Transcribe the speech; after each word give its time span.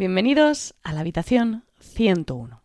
Bienvenidos 0.00 0.74
a 0.82 0.94
la 0.94 1.00
habitación 1.00 1.62
101. 1.80 2.62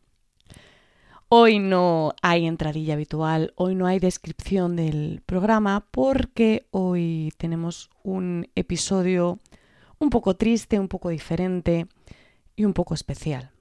Hoy 1.27 1.59
no 1.59 2.13
hay 2.21 2.45
entradilla 2.45 2.93
habitual, 2.93 3.51
hoy 3.57 3.75
no 3.75 3.87
hay 3.87 3.99
descripción 3.99 4.77
del 4.77 5.21
programa 5.25 5.85
porque 5.91 6.65
hoy 6.71 7.33
tenemos 7.35 7.89
un 8.03 8.47
episodio 8.55 9.39
un 9.99 10.11
poco 10.11 10.37
triste, 10.37 10.79
un 10.79 10.87
poco 10.87 11.09
diferente 11.09 11.87
y 12.55 12.63
un 12.63 12.71
poco 12.71 12.93
especial. 12.93 13.51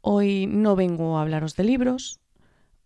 Hoy 0.00 0.46
no 0.46 0.76
vengo 0.76 1.18
a 1.18 1.22
hablaros 1.22 1.56
de 1.56 1.64
libros, 1.64 2.20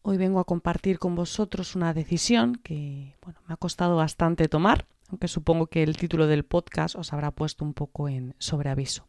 hoy 0.00 0.16
vengo 0.16 0.40
a 0.40 0.44
compartir 0.44 0.98
con 0.98 1.14
vosotros 1.14 1.76
una 1.76 1.92
decisión 1.92 2.54
que 2.54 3.18
bueno, 3.22 3.40
me 3.46 3.52
ha 3.52 3.58
costado 3.58 3.96
bastante 3.96 4.48
tomar, 4.48 4.86
aunque 5.10 5.28
supongo 5.28 5.66
que 5.66 5.82
el 5.82 5.98
título 5.98 6.28
del 6.28 6.46
podcast 6.46 6.96
os 6.96 7.12
habrá 7.12 7.30
puesto 7.30 7.62
un 7.62 7.74
poco 7.74 8.08
en 8.08 8.34
sobreaviso. 8.38 9.04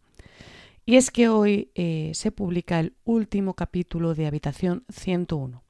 Y 0.86 0.98
es 0.98 1.12
que 1.12 1.30
hoy 1.30 1.72
eh, 1.76 2.12
se 2.14 2.32
publica 2.32 2.80
el 2.80 2.96
último 3.06 3.54
capítulo 3.54 4.16
de 4.16 4.28
Habitación 4.28 4.84
101, 4.90 5.64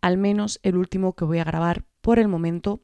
al 0.00 0.16
menos 0.18 0.60
el 0.62 0.76
último 0.76 1.14
que 1.14 1.24
voy 1.24 1.38
a 1.40 1.44
grabar 1.44 1.84
por 2.00 2.20
el 2.20 2.28
momento 2.28 2.80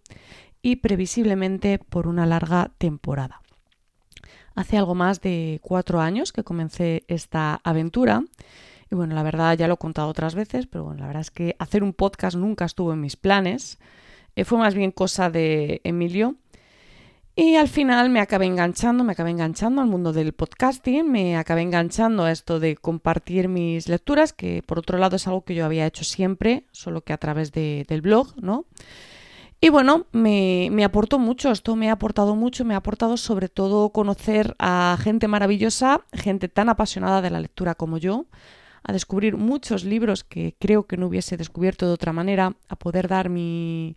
y 0.61 0.77
previsiblemente 0.77 1.79
por 1.79 2.09
una 2.09 2.27
larga 2.27 2.73
temporada. 2.79 3.43
Hace 4.57 4.77
algo 4.77 4.97
más 4.97 5.21
de 5.21 5.61
cuatro 5.63 6.01
años 6.01 6.33
que 6.33 6.43
comencé 6.43 7.05
esta 7.07 7.61
aventura 7.63 8.25
y 8.91 8.97
bueno, 8.97 9.15
la 9.15 9.23
verdad 9.23 9.57
ya 9.57 9.69
lo 9.69 9.75
he 9.75 9.79
contado 9.79 10.09
otras 10.09 10.35
veces, 10.35 10.67
pero 10.67 10.85
bueno, 10.85 11.01
la 11.01 11.07
verdad 11.07 11.21
es 11.21 11.31
que 11.31 11.55
hacer 11.61 11.85
un 11.85 11.93
podcast 11.93 12.37
nunca 12.37 12.65
estuvo 12.65 12.93
en 12.93 13.01
mis 13.01 13.15
planes. 13.15 13.79
Eh, 14.35 14.45
fue 14.45 14.59
más 14.59 14.75
bien 14.75 14.91
cosa 14.91 15.31
de 15.31 15.81
Emilio 15.85 16.35
y 17.41 17.55
al 17.55 17.69
final 17.69 18.11
me 18.11 18.19
acabé 18.19 18.47
enganchando, 18.47 19.05
me 19.05 19.13
acabé 19.13 19.31
enganchando 19.31 19.81
al 19.81 19.87
mundo 19.87 20.13
del 20.13 20.33
podcasting, 20.33 21.09
me 21.09 21.37
acabé 21.37 21.63
enganchando 21.63 22.25
a 22.25 22.33
esto 22.33 22.59
de 22.59 22.77
compartir 22.77 23.47
mis 23.47 23.89
lecturas, 23.89 24.33
que 24.33 24.61
por 24.67 24.81
otro 24.81 24.99
lado 24.99 25.15
es 25.15 25.29
algo 25.29 25.45
que 25.45 25.55
yo 25.55 25.65
había 25.65 25.87
hecho 25.87 26.03
siempre, 26.03 26.65
solo 26.73 27.03
que 27.03 27.13
a 27.13 27.17
través 27.17 27.53
del 27.53 28.01
blog, 28.03 28.35
¿no? 28.43 28.65
Y 29.61 29.69
bueno, 29.69 30.07
me, 30.11 30.69
me, 30.73 30.83
aportó 30.83 31.21
mucho, 31.21 31.53
esto 31.53 31.77
me 31.77 31.91
ha 31.91 31.93
aportado 31.93 32.35
mucho, 32.35 32.65
me 32.65 32.75
ha 32.75 32.79
aportado 32.79 33.17
sobre 33.17 33.49
todo 33.49 33.91
conocer 33.91 34.57
a 34.59 34.99
gente 35.01 35.29
maravillosa, 35.29 36.01
gente 36.13 36.49
tan 36.49 36.69
apasionada 36.69 37.23
de 37.23 37.31
la 37.31 37.39
lectura 37.39 37.77
como 37.77 37.99
yo, 37.99 38.27
a 38.83 38.93
descubrir 38.93 39.37
muchos 39.37 39.85
libros 39.85 40.25
que 40.25 40.57
creo 40.59 40.89
que 40.89 40.97
no 40.97 41.07
hubiese 41.07 41.37
descubierto 41.37 41.87
de 41.87 41.93
otra 41.93 42.13
manera, 42.13 42.57
a 42.69 42.75
poder 42.75 43.07
dar 43.07 43.29
mi, 43.29 43.95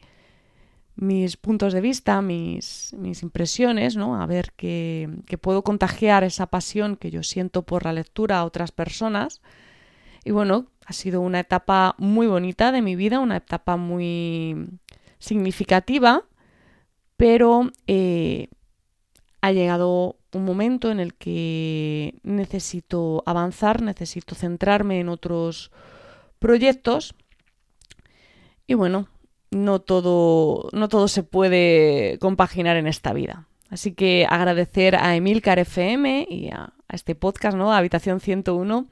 mis 0.96 1.38
puntos 1.38 1.74
de 1.74 1.82
vista, 1.82 2.22
mis, 2.22 2.94
mis 2.98 3.24
impresiones, 3.24 3.96
¿no? 3.96 4.22
A 4.22 4.26
ver 4.26 4.52
que, 4.56 5.10
puedo 5.42 5.64
contagiar 5.64 6.24
esa 6.24 6.48
pasión 6.48 6.96
que 6.96 7.12
yo 7.12 7.24
siento 7.24 7.64
por 7.64 7.86
la 7.86 7.94
lectura 7.94 8.40
a 8.40 8.46
otras 8.46 8.72
personas. 8.72 9.42
Y 10.24 10.32
bueno, 10.32 10.68
ha 10.86 10.94
sido 10.94 11.22
una 11.22 11.40
etapa 11.40 11.96
muy 11.98 12.28
bonita 12.28 12.72
de 12.72 12.82
mi 12.82 12.96
vida, 12.96 13.20
una 13.20 13.38
etapa 13.38 13.78
muy 13.78 14.70
significativa, 15.20 16.26
pero 17.18 17.72
eh, 17.88 18.50
ha 19.42 19.52
llegado 19.52 20.18
un 20.34 20.46
momento 20.46 20.92
en 20.92 21.00
el 21.00 21.14
que 21.16 22.20
necesito 22.24 23.24
avanzar, 23.26 23.82
necesito 23.82 24.36
centrarme 24.36 25.00
en 25.00 25.10
otros 25.10 25.72
proyectos. 26.40 27.16
Y 28.68 28.76
bueno, 28.76 29.08
no 29.52 29.80
todo, 29.80 30.70
no 30.72 30.90
todo 30.90 31.08
se 31.08 31.24
puede 31.24 32.18
compaginar 32.20 32.78
en 32.78 32.88
esta 32.88 33.14
vida. 33.14 33.48
Así 33.70 33.94
que 33.94 34.26
agradecer 34.30 34.96
a 34.96 35.16
Emilcar 35.16 35.60
FM 35.60 36.28
y 36.30 36.50
a, 36.50 36.74
este 36.90 37.16
podcast, 37.16 37.56
¿no? 37.56 37.72
Habitación 37.72 38.20
101, 38.20 38.86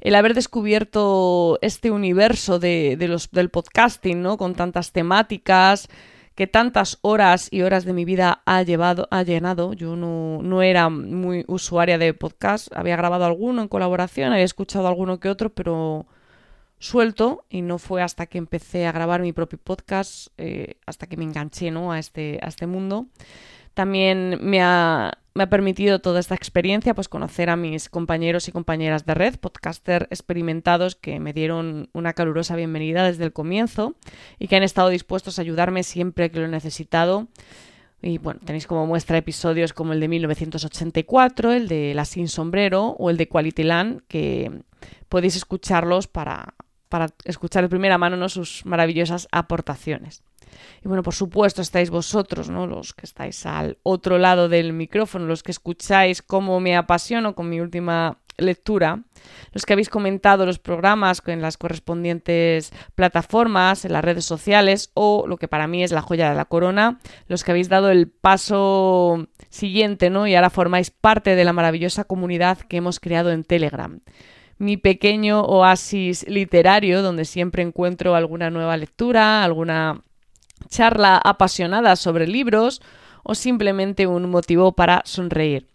el 0.00 0.14
haber 0.14 0.32
descubierto 0.32 1.58
este 1.60 1.90
universo 1.90 2.58
de, 2.58 2.96
los, 3.08 3.30
del 3.30 3.50
podcasting, 3.50 4.22
¿no? 4.22 4.38
Con 4.38 4.54
tantas 4.54 4.92
temáticas, 4.92 5.88
que 6.34 6.46
tantas 6.46 6.98
horas 7.02 7.48
y 7.50 7.60
horas 7.60 7.84
de 7.84 7.92
mi 7.92 8.06
vida 8.06 8.40
ha 8.46 8.62
llevado, 8.62 9.06
ha 9.10 9.22
llenado. 9.22 9.74
Yo 9.74 9.96
no, 9.96 10.40
no 10.42 10.62
era 10.62 10.88
muy 10.88 11.44
usuaria 11.46 11.98
de 11.98 12.14
podcast, 12.14 12.68
había 12.74 12.96
grabado 12.96 13.26
alguno 13.26 13.60
en 13.60 13.68
colaboración, 13.68 14.32
había 14.32 14.44
escuchado 14.44 14.88
alguno 14.88 15.20
que 15.20 15.28
otro, 15.28 15.50
pero 15.50 16.06
suelto 16.82 17.44
y 17.48 17.62
no 17.62 17.78
fue 17.78 18.02
hasta 18.02 18.26
que 18.26 18.38
empecé 18.38 18.86
a 18.86 18.92
grabar 18.92 19.22
mi 19.22 19.32
propio 19.32 19.58
podcast, 19.58 20.28
eh, 20.36 20.74
hasta 20.84 21.06
que 21.06 21.16
me 21.16 21.24
enganché 21.24 21.70
¿no? 21.70 21.92
a, 21.92 21.98
este, 21.98 22.38
a 22.42 22.48
este 22.48 22.66
mundo. 22.66 23.06
También 23.74 24.38
me 24.42 24.60
ha, 24.60 25.18
me 25.32 25.44
ha, 25.44 25.48
permitido 25.48 26.00
toda 26.00 26.20
esta 26.20 26.34
experiencia 26.34 26.92
pues 26.94 27.08
conocer 27.08 27.48
a 27.48 27.56
mis 27.56 27.88
compañeros 27.88 28.48
y 28.48 28.52
compañeras 28.52 29.06
de 29.06 29.14
red, 29.14 29.36
podcaster 29.36 30.08
experimentados 30.10 30.94
que 30.94 31.20
me 31.20 31.32
dieron 31.32 31.88
una 31.94 32.12
calurosa 32.12 32.54
bienvenida 32.56 33.04
desde 33.04 33.24
el 33.24 33.32
comienzo 33.32 33.94
y 34.38 34.48
que 34.48 34.56
han 34.56 34.62
estado 34.62 34.90
dispuestos 34.90 35.38
a 35.38 35.42
ayudarme 35.42 35.84
siempre 35.84 36.30
que 36.30 36.40
lo 36.40 36.46
he 36.46 36.48
necesitado. 36.48 37.28
Y 38.02 38.18
bueno, 38.18 38.40
tenéis 38.44 38.66
como 38.66 38.86
muestra 38.86 39.16
episodios 39.16 39.72
como 39.72 39.92
el 39.92 40.00
de 40.00 40.08
1984, 40.08 41.52
el 41.52 41.68
de 41.68 41.94
La 41.94 42.04
Sin 42.04 42.26
Sombrero 42.26 42.96
o 42.98 43.08
el 43.08 43.16
de 43.16 43.28
Quality 43.28 43.62
Land, 43.62 44.02
que 44.08 44.50
podéis 45.08 45.36
escucharlos 45.36 46.08
para, 46.08 46.54
para 46.92 47.08
escuchar 47.24 47.62
de 47.62 47.70
primera 47.70 47.96
mano 47.96 48.18
¿no? 48.18 48.28
sus 48.28 48.66
maravillosas 48.66 49.26
aportaciones. 49.32 50.22
Y 50.84 50.88
bueno, 50.88 51.02
por 51.02 51.14
supuesto 51.14 51.62
estáis 51.62 51.88
vosotros, 51.88 52.50
¿no? 52.50 52.66
Los 52.66 52.92
que 52.92 53.06
estáis 53.06 53.46
al 53.46 53.78
otro 53.82 54.18
lado 54.18 54.50
del 54.50 54.74
micrófono, 54.74 55.24
los 55.24 55.42
que 55.42 55.52
escucháis 55.52 56.20
cómo 56.20 56.60
me 56.60 56.76
apasiono 56.76 57.34
con 57.34 57.48
mi 57.48 57.62
última 57.62 58.18
lectura, 58.36 59.04
los 59.52 59.64
que 59.64 59.72
habéis 59.72 59.88
comentado 59.88 60.44
los 60.44 60.58
programas 60.58 61.22
en 61.24 61.40
las 61.40 61.56
correspondientes 61.56 62.74
plataformas, 62.94 63.86
en 63.86 63.94
las 63.94 64.04
redes 64.04 64.26
sociales 64.26 64.90
o 64.92 65.24
lo 65.26 65.38
que 65.38 65.48
para 65.48 65.66
mí 65.66 65.82
es 65.82 65.92
la 65.92 66.02
joya 66.02 66.28
de 66.28 66.36
la 66.36 66.44
corona, 66.44 67.00
los 67.26 67.42
que 67.42 67.52
habéis 67.52 67.70
dado 67.70 67.88
el 67.90 68.10
paso 68.10 69.28
siguiente, 69.48 70.10
¿no? 70.10 70.26
Y 70.26 70.34
ahora 70.34 70.50
formáis 70.50 70.90
parte 70.90 71.36
de 71.36 71.44
la 71.44 71.54
maravillosa 71.54 72.04
comunidad 72.04 72.58
que 72.58 72.76
hemos 72.76 73.00
creado 73.00 73.30
en 73.30 73.44
Telegram 73.44 74.02
mi 74.62 74.76
pequeño 74.76 75.42
oasis 75.42 76.24
literario 76.28 77.02
donde 77.02 77.24
siempre 77.24 77.64
encuentro 77.64 78.14
alguna 78.14 78.48
nueva 78.48 78.76
lectura, 78.76 79.42
alguna 79.42 80.02
charla 80.68 81.16
apasionada 81.16 81.96
sobre 81.96 82.28
libros 82.28 82.80
o 83.24 83.34
simplemente 83.34 84.06
un 84.06 84.30
motivo 84.30 84.70
para 84.70 85.02
sonreír. 85.04 85.66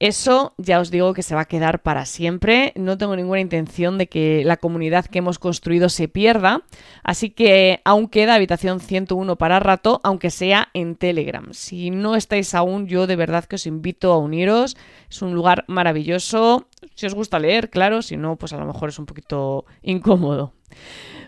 Eso 0.00 0.54
ya 0.58 0.78
os 0.78 0.92
digo 0.92 1.12
que 1.12 1.24
se 1.24 1.34
va 1.34 1.42
a 1.42 1.48
quedar 1.48 1.82
para 1.82 2.06
siempre. 2.06 2.72
No 2.76 2.96
tengo 2.96 3.16
ninguna 3.16 3.40
intención 3.40 3.98
de 3.98 4.06
que 4.06 4.44
la 4.44 4.56
comunidad 4.56 5.06
que 5.06 5.18
hemos 5.18 5.40
construido 5.40 5.88
se 5.88 6.06
pierda. 6.06 6.62
Así 7.02 7.30
que 7.30 7.80
aún 7.84 8.06
queda 8.08 8.36
habitación 8.36 8.78
101 8.78 9.36
para 9.36 9.58
rato, 9.58 10.00
aunque 10.04 10.30
sea 10.30 10.68
en 10.72 10.94
Telegram. 10.94 11.48
Si 11.52 11.90
no 11.90 12.14
estáis 12.14 12.54
aún, 12.54 12.86
yo 12.86 13.08
de 13.08 13.16
verdad 13.16 13.44
que 13.44 13.56
os 13.56 13.66
invito 13.66 14.12
a 14.12 14.18
uniros. 14.18 14.76
Es 15.10 15.20
un 15.20 15.34
lugar 15.34 15.64
maravilloso. 15.66 16.68
Si 16.94 17.06
os 17.06 17.14
gusta 17.14 17.40
leer, 17.40 17.68
claro. 17.68 18.00
Si 18.02 18.16
no, 18.16 18.36
pues 18.36 18.52
a 18.52 18.58
lo 18.58 18.66
mejor 18.66 18.90
es 18.90 18.98
un 19.00 19.06
poquito 19.06 19.64
incómodo. 19.82 20.52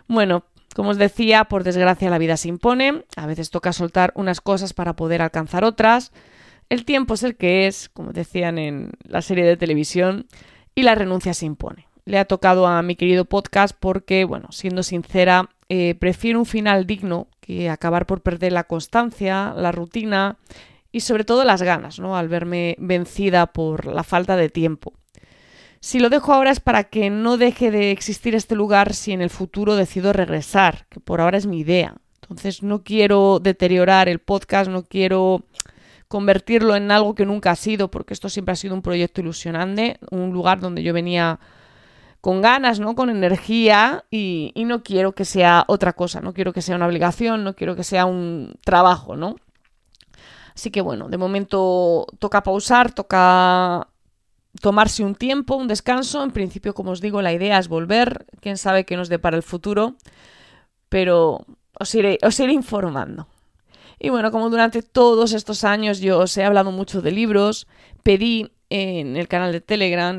Bueno, 0.06 0.44
como 0.76 0.90
os 0.90 0.98
decía, 0.98 1.44
por 1.46 1.64
desgracia 1.64 2.10
la 2.10 2.18
vida 2.18 2.36
se 2.36 2.48
impone. 2.48 3.04
A 3.16 3.26
veces 3.26 3.50
toca 3.50 3.72
soltar 3.72 4.12
unas 4.14 4.40
cosas 4.40 4.74
para 4.74 4.94
poder 4.94 5.22
alcanzar 5.22 5.64
otras. 5.64 6.12
El 6.70 6.84
tiempo 6.84 7.14
es 7.14 7.24
el 7.24 7.36
que 7.36 7.66
es, 7.66 7.88
como 7.88 8.12
decían 8.12 8.56
en 8.56 8.92
la 9.02 9.22
serie 9.22 9.44
de 9.44 9.56
televisión, 9.56 10.28
y 10.76 10.84
la 10.84 10.94
renuncia 10.94 11.34
se 11.34 11.44
impone. 11.44 11.88
Le 12.04 12.16
ha 12.16 12.24
tocado 12.24 12.68
a 12.68 12.80
mi 12.82 12.94
querido 12.94 13.24
podcast 13.24 13.76
porque, 13.78 14.24
bueno, 14.24 14.52
siendo 14.52 14.84
sincera, 14.84 15.50
eh, 15.68 15.96
prefiero 15.96 16.38
un 16.38 16.46
final 16.46 16.86
digno 16.86 17.26
que 17.40 17.68
acabar 17.68 18.06
por 18.06 18.22
perder 18.22 18.52
la 18.52 18.64
constancia, 18.64 19.52
la 19.56 19.72
rutina 19.72 20.38
y 20.92 21.00
sobre 21.00 21.24
todo 21.24 21.44
las 21.44 21.60
ganas, 21.60 21.98
¿no? 21.98 22.16
Al 22.16 22.28
verme 22.28 22.76
vencida 22.78 23.46
por 23.46 23.86
la 23.86 24.04
falta 24.04 24.36
de 24.36 24.48
tiempo. 24.48 24.92
Si 25.80 25.98
lo 25.98 26.08
dejo 26.08 26.32
ahora 26.32 26.52
es 26.52 26.60
para 26.60 26.84
que 26.84 27.10
no 27.10 27.36
deje 27.36 27.72
de 27.72 27.90
existir 27.90 28.36
este 28.36 28.54
lugar 28.54 28.94
si 28.94 29.10
en 29.10 29.22
el 29.22 29.30
futuro 29.30 29.74
decido 29.74 30.12
regresar, 30.12 30.86
que 30.88 31.00
por 31.00 31.20
ahora 31.20 31.38
es 31.38 31.46
mi 31.46 31.58
idea. 31.58 31.96
Entonces 32.22 32.62
no 32.62 32.84
quiero 32.84 33.40
deteriorar 33.40 34.08
el 34.08 34.20
podcast, 34.20 34.70
no 34.70 34.84
quiero 34.84 35.42
convertirlo 36.10 36.74
en 36.74 36.90
algo 36.90 37.14
que 37.14 37.24
nunca 37.24 37.52
ha 37.52 37.56
sido, 37.56 37.88
porque 37.88 38.14
esto 38.14 38.28
siempre 38.28 38.52
ha 38.52 38.56
sido 38.56 38.74
un 38.74 38.82
proyecto 38.82 39.20
ilusionante, 39.20 40.00
un 40.10 40.32
lugar 40.32 40.58
donde 40.58 40.82
yo 40.82 40.92
venía 40.92 41.38
con 42.20 42.42
ganas, 42.42 42.80
¿no? 42.80 42.96
Con 42.96 43.10
energía 43.10 44.04
y, 44.10 44.52
no 44.56 44.82
quiero 44.82 45.12
que 45.12 45.24
sea 45.24 45.64
otra 45.68 45.92
cosa, 45.92 46.20
no 46.20 46.34
quiero 46.34 46.52
que 46.52 46.62
sea 46.62 46.74
una 46.74 46.88
obligación, 46.88 47.44
no 47.44 47.54
quiero 47.54 47.76
que 47.76 47.84
sea 47.84 48.06
un 48.06 48.56
trabajo, 48.64 49.14
¿no? 49.14 49.36
Así 50.52 50.72
que 50.72 50.80
bueno, 50.80 51.08
de 51.08 51.16
momento 51.16 52.08
toca 52.18 52.42
pausar, 52.42 52.90
toca 52.92 53.86
tomarse 54.60 55.04
un 55.04 55.14
tiempo, 55.14 55.54
un 55.54 55.68
descanso. 55.68 56.24
En 56.24 56.32
principio, 56.32 56.74
como 56.74 56.90
os 56.90 57.00
digo, 57.00 57.22
la 57.22 57.32
idea 57.32 57.56
es 57.56 57.68
volver. 57.68 58.26
Quién 58.40 58.56
sabe 58.56 58.84
qué 58.84 58.96
nos 58.96 59.08
depara 59.08 59.36
el 59.36 59.44
futuro. 59.44 59.94
Pero 60.88 61.46
os 61.78 61.94
iré, 61.94 62.18
os 62.20 62.40
iré 62.40 62.52
informando. 62.52 63.28
Y 64.02 64.08
bueno, 64.08 64.30
como 64.32 64.48
durante 64.48 64.80
todos 64.80 65.34
estos 65.34 65.62
años 65.62 66.00
yo 66.00 66.20
os 66.20 66.34
he 66.38 66.42
hablado 66.42 66.72
mucho 66.72 67.02
de 67.02 67.12
libros, 67.12 67.68
pedí 68.02 68.50
en 68.70 69.18
el 69.18 69.28
canal 69.28 69.52
de 69.52 69.60
Telegram, 69.60 70.18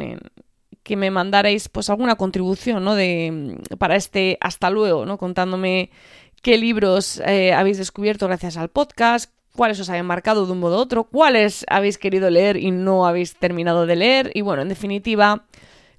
que 0.83 0.95
me 0.95 1.10
mandarais 1.10 1.68
pues 1.68 1.89
alguna 1.89 2.16
contribución, 2.16 2.83
¿no? 2.83 2.94
De, 2.94 3.57
para 3.80 3.95
este 3.95 4.38
hasta 4.39 4.69
luego, 4.69 5.07
¿no? 5.07 5.18
Contándome 5.18 5.89
qué 6.44 6.60
libros 6.60 7.24
eh, 7.25 7.54
habéis 7.54 7.80
descubierto 7.80 8.28
gracias 8.28 8.56
al 8.56 8.69
podcast, 8.69 9.33
cuáles 9.56 9.80
os 9.80 9.89
habían 9.89 10.06
marcado 10.06 10.45
de 10.45 10.51
un 10.51 10.60
modo 10.60 10.77
u 10.77 10.81
otro, 10.81 11.06
cuáles 11.06 11.66
habéis 11.68 11.98
querido 11.98 12.30
leer 12.30 12.57
y 12.57 12.69
no 12.69 13.07
habéis 13.07 13.36
terminado 13.36 13.88
de 13.88 13.95
leer. 13.95 14.31
Y 14.36 14.42
bueno, 14.42 14.62
en 14.62 14.69
definitiva, 14.69 15.45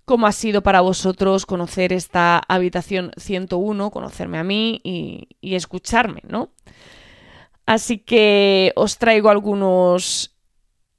cómo 0.05 0.28
ha 0.28 0.32
sido 0.32 0.62
para 0.62 0.82
vosotros 0.82 1.46
conocer 1.46 1.93
esta 1.93 2.40
habitación 2.46 3.11
101, 3.17 3.90
conocerme 3.90 4.38
a 4.38 4.44
mí 4.44 4.81
y 4.85 5.55
escucharme, 5.56 6.23
¿no? 6.28 6.50
Así 7.67 7.99
que 7.99 8.73
os 8.76 8.99
traigo 8.99 9.31
algunos 9.31 10.32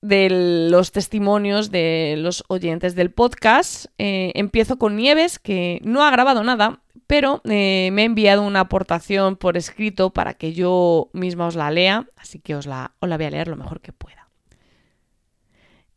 de 0.01 0.68
los 0.69 0.92
testimonios 0.92 1.71
de 1.71 2.15
los 2.18 2.44
oyentes 2.48 2.94
del 2.94 3.12
podcast. 3.12 3.86
Eh, 3.98 4.31
empiezo 4.36 4.77
con 4.77 4.95
Nieves, 4.98 5.39
que 5.39 5.80
no 5.83 6.04
ha 6.04 6.12
grabado 6.12 6.44
nada, 6.44 6.81
pero 7.07 7.42
eh, 7.45 7.89
me 7.94 8.01
ha 8.01 8.06
enviado 8.06 8.44
una 8.44 8.62
aportación 8.62 9.38
por 9.38 9.56
escrito 9.56 10.12
para 10.12 10.33
que 10.33 10.54
yo 10.54 11.10
misma 11.13 11.48
os 11.48 11.56
la 11.56 11.71
lea, 11.71 12.07
así 12.18 12.39
que 12.39 12.56
os 12.56 12.65
la, 12.65 12.95
os 13.00 13.07
la 13.07 13.18
voy 13.18 13.25
a 13.27 13.31
leer 13.31 13.48
lo 13.48 13.56
mejor 13.56 13.80
que 13.80 13.94
pueda. 13.94 14.30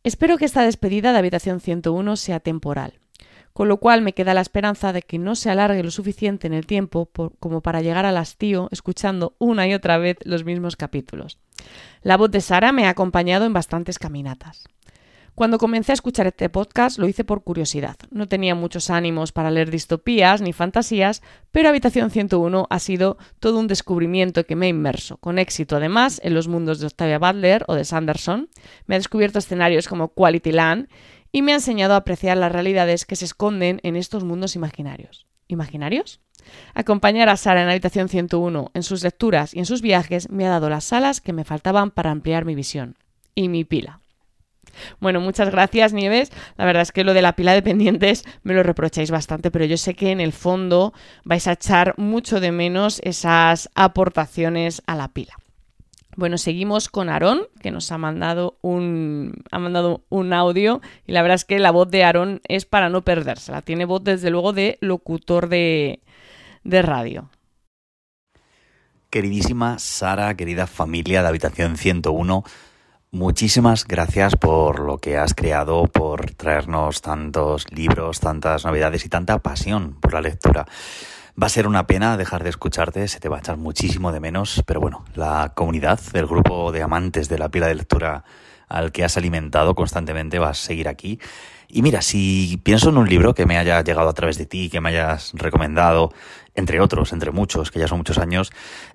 Espero 0.03 0.37
que 0.37 0.45
esta 0.45 0.63
despedida 0.63 1.11
de 1.11 1.19
Habitación 1.19 1.59
101 1.59 2.15
sea 2.15 2.39
temporal 2.39 2.99
con 3.57 3.69
lo 3.69 3.77
cual 3.77 4.03
me 4.03 4.13
queda 4.13 4.35
la 4.35 4.41
esperanza 4.41 4.93
de 4.93 5.01
que 5.01 5.17
no 5.17 5.33
se 5.33 5.49
alargue 5.49 5.81
lo 5.81 5.89
suficiente 5.89 6.45
en 6.45 6.53
el 6.53 6.67
tiempo 6.67 7.09
como 7.39 7.61
para 7.61 7.81
llegar 7.81 8.05
al 8.05 8.17
hastío 8.17 8.67
escuchando 8.69 9.33
una 9.39 9.67
y 9.67 9.73
otra 9.73 9.97
vez 9.97 10.17
los 10.25 10.45
mismos 10.45 10.75
capítulos. 10.75 11.39
La 12.03 12.17
voz 12.17 12.29
de 12.29 12.41
Sara 12.41 12.71
me 12.71 12.85
ha 12.85 12.89
acompañado 12.89 13.47
en 13.47 13.53
bastantes 13.53 13.97
caminatas. 13.97 14.65
Cuando 15.33 15.57
comencé 15.57 15.91
a 15.91 15.93
escuchar 15.93 16.27
este 16.27 16.49
podcast 16.49 16.99
lo 16.99 17.07
hice 17.07 17.23
por 17.23 17.43
curiosidad. 17.43 17.95
No 18.11 18.27
tenía 18.27 18.53
muchos 18.53 18.91
ánimos 18.91 19.31
para 19.31 19.49
leer 19.49 19.71
distopías 19.71 20.41
ni 20.41 20.53
fantasías, 20.53 21.23
pero 21.51 21.69
Habitación 21.69 22.11
101 22.11 22.67
ha 22.69 22.79
sido 22.79 23.17
todo 23.39 23.59
un 23.59 23.67
descubrimiento 23.67 24.45
que 24.45 24.55
me 24.55 24.67
ha 24.67 24.69
inmerso, 24.69 25.17
con 25.17 25.39
éxito 25.39 25.75
además 25.75 26.21
en 26.23 26.35
los 26.35 26.47
mundos 26.47 26.79
de 26.79 26.87
Octavia 26.87 27.17
Butler 27.17 27.65
o 27.67 27.73
de 27.73 27.85
Sanderson. 27.85 28.49
Me 28.85 28.95
ha 28.95 28.99
descubierto 28.99 29.39
escenarios 29.39 29.87
como 29.87 30.09
Quality 30.09 30.51
Land 30.51 30.89
y 31.31 31.41
me 31.41 31.51
ha 31.51 31.55
enseñado 31.55 31.93
a 31.93 31.97
apreciar 31.97 32.37
las 32.37 32.51
realidades 32.51 33.05
que 33.05 33.15
se 33.15 33.25
esconden 33.25 33.79
en 33.83 33.95
estos 33.95 34.23
mundos 34.23 34.55
imaginarios. 34.55 35.27
¿Imaginarios? 35.47 36.19
Acompañar 36.73 37.29
a 37.29 37.37
Sara 37.37 37.63
en 37.63 37.69
Habitación 37.69 38.09
101 38.09 38.71
en 38.73 38.83
sus 38.83 39.03
lecturas 39.03 39.53
y 39.53 39.59
en 39.59 39.65
sus 39.65 39.81
viajes 39.81 40.29
me 40.29 40.45
ha 40.45 40.49
dado 40.49 40.69
las 40.69 40.91
alas 40.93 41.21
que 41.21 41.33
me 41.33 41.43
faltaban 41.43 41.91
para 41.91 42.11
ampliar 42.11 42.45
mi 42.45 42.55
visión. 42.55 42.95
Y 43.35 43.49
mi 43.49 43.63
pila. 43.63 44.01
Bueno, 44.99 45.21
muchas 45.21 45.49
gracias, 45.49 45.93
Nieves. 45.93 46.31
La 46.57 46.65
verdad 46.65 46.83
es 46.83 46.91
que 46.91 47.03
lo 47.03 47.13
de 47.13 47.21
la 47.21 47.35
pila 47.35 47.53
de 47.53 47.61
pendientes 47.61 48.23
me 48.43 48.53
lo 48.53 48.63
reprocháis 48.63 49.11
bastante, 49.11 49.51
pero 49.51 49.65
yo 49.65 49.77
sé 49.77 49.95
que 49.95 50.11
en 50.11 50.19
el 50.19 50.33
fondo 50.33 50.93
vais 51.23 51.47
a 51.47 51.53
echar 51.53 51.93
mucho 51.97 52.39
de 52.39 52.51
menos 52.51 52.99
esas 53.03 53.69
aportaciones 53.75 54.81
a 54.85 54.95
la 54.95 55.09
pila. 55.09 55.33
Bueno, 56.17 56.39
seguimos 56.39 56.89
con 56.89 57.09
Aarón, 57.09 57.41
que 57.61 57.69
nos 57.69 57.91
ha 57.91 57.99
mandado 57.99 58.57
un, 58.61 59.35
ha 59.51 59.59
mandado 59.59 60.01
un 60.09 60.33
audio 60.33 60.81
y 61.05 61.11
la 61.11 61.21
verdad 61.21 61.35
es 61.35 61.45
que 61.45 61.59
la 61.59 61.69
voz 61.69 61.91
de 61.91 62.03
Aarón 62.03 62.41
es 62.47 62.65
para 62.65 62.89
no 62.89 63.03
perdérsela. 63.03 63.61
Tiene 63.61 63.85
voz 63.85 64.03
desde 64.03 64.31
luego 64.31 64.51
de 64.51 64.79
locutor 64.81 65.47
de, 65.47 66.01
de 66.63 66.81
radio. 66.81 67.29
Queridísima 69.11 69.77
Sara, 69.77 70.35
querida 70.35 70.65
familia 70.65 71.21
de 71.21 71.27
Habitación 71.27 71.77
101, 71.77 72.43
muchísimas 73.11 73.85
gracias 73.85 74.35
por 74.35 74.79
lo 74.79 74.97
que 74.97 75.17
has 75.17 75.35
creado, 75.35 75.83
por 75.83 76.31
traernos 76.31 77.03
tantos 77.03 77.71
libros, 77.71 78.19
tantas 78.19 78.65
novedades 78.65 79.05
y 79.05 79.09
tanta 79.09 79.37
pasión 79.37 79.93
por 80.01 80.15
la 80.15 80.21
lectura. 80.21 80.65
Va 81.39 81.45
a 81.45 81.49
ser 81.51 81.67
una 81.67 81.85
pena 81.85 82.17
dejar 82.17 82.43
de 82.43 82.49
escucharte, 82.49 83.07
se 83.07 83.19
te 83.19 83.29
va 83.29 83.35
a 83.35 83.39
echar 83.39 83.57
muchísimo 83.57 84.11
de 84.11 84.19
menos, 84.19 84.63
pero 84.65 84.79
bueno, 84.79 85.05
la 85.13 85.51
comunidad, 85.53 85.99
el 86.13 86.25
grupo 86.25 86.71
de 86.71 86.81
amantes 86.81 87.29
de 87.29 87.37
la 87.37 87.49
pila 87.49 87.67
de 87.67 87.75
lectura 87.75 88.23
al 88.67 88.91
que 88.91 89.03
has 89.03 89.17
alimentado 89.17 89.75
constantemente 89.75 90.39
va 90.39 90.49
a 90.49 90.53
seguir 90.55 90.87
aquí. 90.87 91.19
Y 91.69 91.81
mira, 91.81 92.01
si 92.01 92.59
pienso 92.63 92.89
en 92.89 92.97
un 92.97 93.09
libro 93.09 93.33
que 93.33 93.45
me 93.45 93.57
haya 93.57 93.83
llegado 93.83 94.07
a 94.09 94.13
través 94.13 94.37
de 94.37 94.45
ti, 94.45 94.69
que 94.69 94.79
me 94.79 94.89
hayas 94.89 95.31
recomendado, 95.33 96.13
entre 96.55 96.79
otros, 96.79 97.13
entre 97.13 97.31
muchos, 97.31 97.71
que 97.71 97.79
ya 97.79 97.87
son 97.87 97.99
muchos 97.99 98.17
años, 98.17 98.51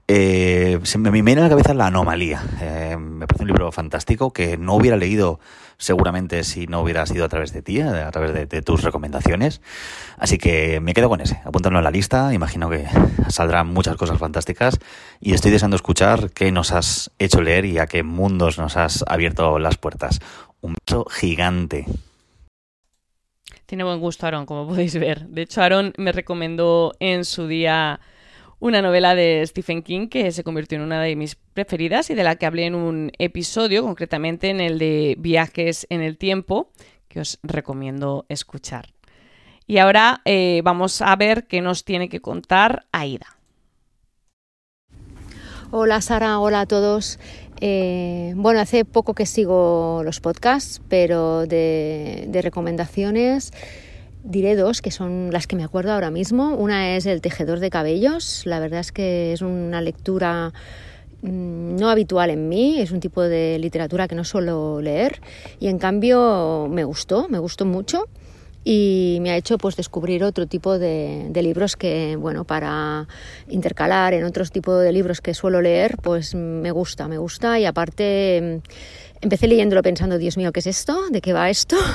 eh, 0.09 0.81
se 0.83 0.99
me 0.99 1.11
viene 1.11 1.41
a 1.41 1.45
la 1.45 1.49
cabeza 1.51 1.75
La 1.75 1.87
Anomalía. 1.87 2.43
Eh, 2.61 2.97
me 2.99 3.27
parece 3.27 3.45
un 3.45 3.49
libro 3.49 3.71
fantástico 3.73 4.33
que 4.33 4.57
no 4.57 4.75
hubiera 4.75 4.97
leído 4.97 5.39
seguramente 5.77 6.45
si 6.45 6.67
no 6.67 6.81
hubiera 6.81 7.05
sido 7.07 7.25
a 7.25 7.29
través 7.29 7.53
de 7.53 7.61
ti, 7.61 7.81
a 7.81 8.11
través 8.11 8.49
de, 8.49 8.63
tus 8.63 8.83
recomendaciones. 8.83 9.61
Así 10.17 10.39
que 10.39 10.81
me 10.81 10.95
quedo 10.95 11.09
con 11.09 11.21
ese, 11.21 11.41
apúntalo 11.45 11.79
en 11.79 11.85
la 11.85 11.91
lista, 11.91 12.33
imagino 12.33 12.71
que 12.71 12.87
saldrán 13.29 13.69
muchas 13.69 13.97
cosas 13.97 14.19
fantásticas 14.19 14.79
y 15.21 15.35
estoy 15.35 15.51
deseando 15.51 15.77
escuchar 15.77 16.31
qué 16.31 16.53
nos 16.53 16.73
has 16.73 17.11
hecho 17.19 17.43
leer 17.43 17.65
y 17.65 17.79
a 17.79 17.87
qué 17.87 18.03
mundos 18.03 18.59
nos 18.59 18.77
has 18.77 19.05
abierto 19.07 19.59
las 19.59 19.77
puertas. 19.77 20.21
Un 20.61 20.75
beso 20.87 21.05
gigante. 21.11 21.87
Tiene 23.73 23.85
buen 23.85 24.01
gusto 24.01 24.27
Aaron, 24.27 24.45
como 24.45 24.67
podéis 24.69 25.01
ver. 25.01 25.29
De 25.29 25.41
hecho, 25.41 25.63
Aaron 25.63 25.95
me 25.97 26.13
recomendó 26.13 26.93
en 27.01 27.25
su 27.25 27.47
día 27.47 28.01
una 28.59 28.83
novela 28.83 29.15
de 29.15 29.43
Stephen 29.47 29.83
King 29.83 30.09
que 30.09 30.31
se 30.31 30.45
convirtió 30.45 30.77
en 30.77 30.85
una 30.85 31.01
de 31.01 31.17
mis 31.17 31.37
preferidas 31.37 32.11
y 32.11 32.15
de 32.15 32.23
la 32.23 32.37
que 32.37 32.45
hablé 32.45 32.67
en 32.67 32.75
un 32.75 33.11
episodio, 33.19 33.83
concretamente 33.83 34.51
en 34.51 34.61
el 34.61 34.79
de 34.79 35.17
Viajes 35.19 35.87
en 35.89 36.03
el 36.03 36.19
Tiempo, 36.19 36.71
que 37.09 37.21
os 37.21 37.39
recomiendo 37.43 38.27
escuchar. 38.29 38.93
Y 39.67 39.79
ahora 39.79 40.21
eh, 40.26 40.61
vamos 40.62 41.00
a 41.00 41.17
ver 41.17 41.47
qué 41.47 41.62
nos 41.62 41.87
tiene 41.87 42.11
que 42.11 42.21
contar 42.21 42.85
Aida. 42.93 43.38
Hola 45.71 46.02
Sara, 46.02 46.38
hola 46.41 46.61
a 46.61 46.67
todos. 46.67 47.19
Eh, 47.64 48.33
bueno, 48.35 48.59
hace 48.59 48.85
poco 48.85 49.14
que 49.14 49.25
sigo 49.25 50.02
los 50.04 50.19
podcasts, 50.19 50.83
pero 50.88 51.47
de, 51.47 52.40
recomendaciones 52.42 53.52
diré 54.25 54.57
dos 54.57 54.83
que 54.83 54.90
son 54.90 55.31
las 55.31 55.47
que 55.47 55.54
me 55.54 55.62
acuerdo 55.62 55.92
ahora 55.92 56.11
mismo. 56.11 56.57
Una 56.57 56.97
es 56.97 57.07
El 57.07 57.21
tejedor 57.21 57.61
de 57.61 57.71
cabellos. 57.71 58.42
La 58.47 58.59
verdad 58.59 58.81
es 58.81 58.90
que 58.90 59.33
es 59.33 59.42
una 59.42 59.81
lectura 59.81 60.52
mm, 61.23 61.76
no 61.76 61.88
habitual 61.88 62.31
en 62.31 62.49
mí, 62.49 62.81
es 62.81 62.90
un 62.90 62.99
tipo 62.99 63.23
de 63.23 63.61
literatura 63.61 64.09
que 64.09 64.16
no 64.16 64.25
suelo 64.25 64.81
leer 64.81 65.21
y 65.61 65.69
en 65.69 65.78
cambio 65.78 66.66
me 66.69 66.83
gustó, 66.83 67.28
me 67.28 67.38
gustó 67.38 67.64
mucho 67.64 68.09
y 68.64 69.19
me 69.21 69.31
ha 69.31 69.37
hecho 69.37 69.59
pues 69.59 69.76
descubrir 69.76 70.25
otro 70.25 70.47
tipo 70.47 70.78
de, 70.78 71.26
de, 71.31 71.42
libros 71.42 71.76
que 71.76 72.16
bueno 72.16 72.45
para 72.45 73.09
intercalar 73.49 74.14
en 74.14 74.25
otros 74.25 74.52
tipos 74.52 74.83
de 74.83 74.92
libros 74.92 75.21
que 75.21 75.35
suelo 75.35 75.61
leer 75.61 75.97
pues 76.00 76.35
me 76.35 76.71
gusta 76.71 77.09
me 77.09 77.19
gusta. 77.19 77.59
Y 77.59 77.64
aparte 77.64 78.62
empecé 79.23 79.47
leyéndolo 79.47 79.83
pensando, 79.83 80.19
Dios 80.19 80.37
mío, 80.37 80.52
¿qué 80.52 80.61
es 80.61 80.67
esto? 80.67 81.09
¿De 81.11 81.21
qué 81.21 81.33
va 81.33 81.49
esto? 81.49 81.76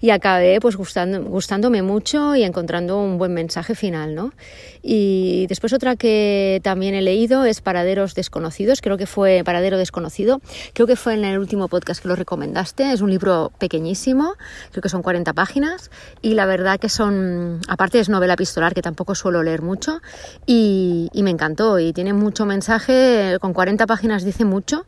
Y 0.00 0.10
acabé 0.10 0.60
pues 0.60 0.76
gustando, 0.76 1.24
gustándome 1.24 1.82
mucho 1.82 2.36
y 2.36 2.44
encontrando 2.44 3.00
un 3.00 3.18
buen 3.18 3.34
mensaje 3.34 3.74
final, 3.74 4.14
¿no? 4.14 4.32
Y 4.80 5.48
después 5.48 5.72
otra 5.72 5.96
que 5.96 6.60
también 6.62 6.94
he 6.94 7.02
leído 7.02 7.44
es 7.44 7.60
Paraderos 7.60 8.14
Desconocidos, 8.14 8.80
creo 8.80 8.96
que 8.96 9.06
fue 9.06 9.42
Paradero 9.44 9.76
Desconocido, 9.76 10.40
creo 10.72 10.86
que 10.86 10.94
fue 10.94 11.14
en 11.14 11.24
el 11.24 11.40
último 11.40 11.66
podcast 11.66 12.00
que 12.00 12.06
lo 12.06 12.14
recomendaste, 12.14 12.92
es 12.92 13.00
un 13.00 13.10
libro 13.10 13.50
pequeñísimo, 13.58 14.34
creo 14.70 14.82
que 14.82 14.88
son 14.88 15.02
40 15.02 15.32
páginas 15.32 15.90
y 16.22 16.34
la 16.34 16.46
verdad 16.46 16.78
que 16.78 16.88
son, 16.88 17.60
aparte 17.66 17.98
es 17.98 18.08
novela 18.08 18.34
epistolar 18.34 18.74
que 18.74 18.82
tampoco 18.82 19.16
suelo 19.16 19.42
leer 19.42 19.62
mucho 19.62 20.00
y, 20.46 21.08
y 21.12 21.24
me 21.24 21.30
encantó 21.30 21.80
y 21.80 21.92
tiene 21.92 22.12
mucho 22.12 22.46
mensaje, 22.46 23.36
con 23.40 23.52
40 23.52 23.84
páginas 23.88 24.22
dice 24.22 24.44
mucho, 24.44 24.86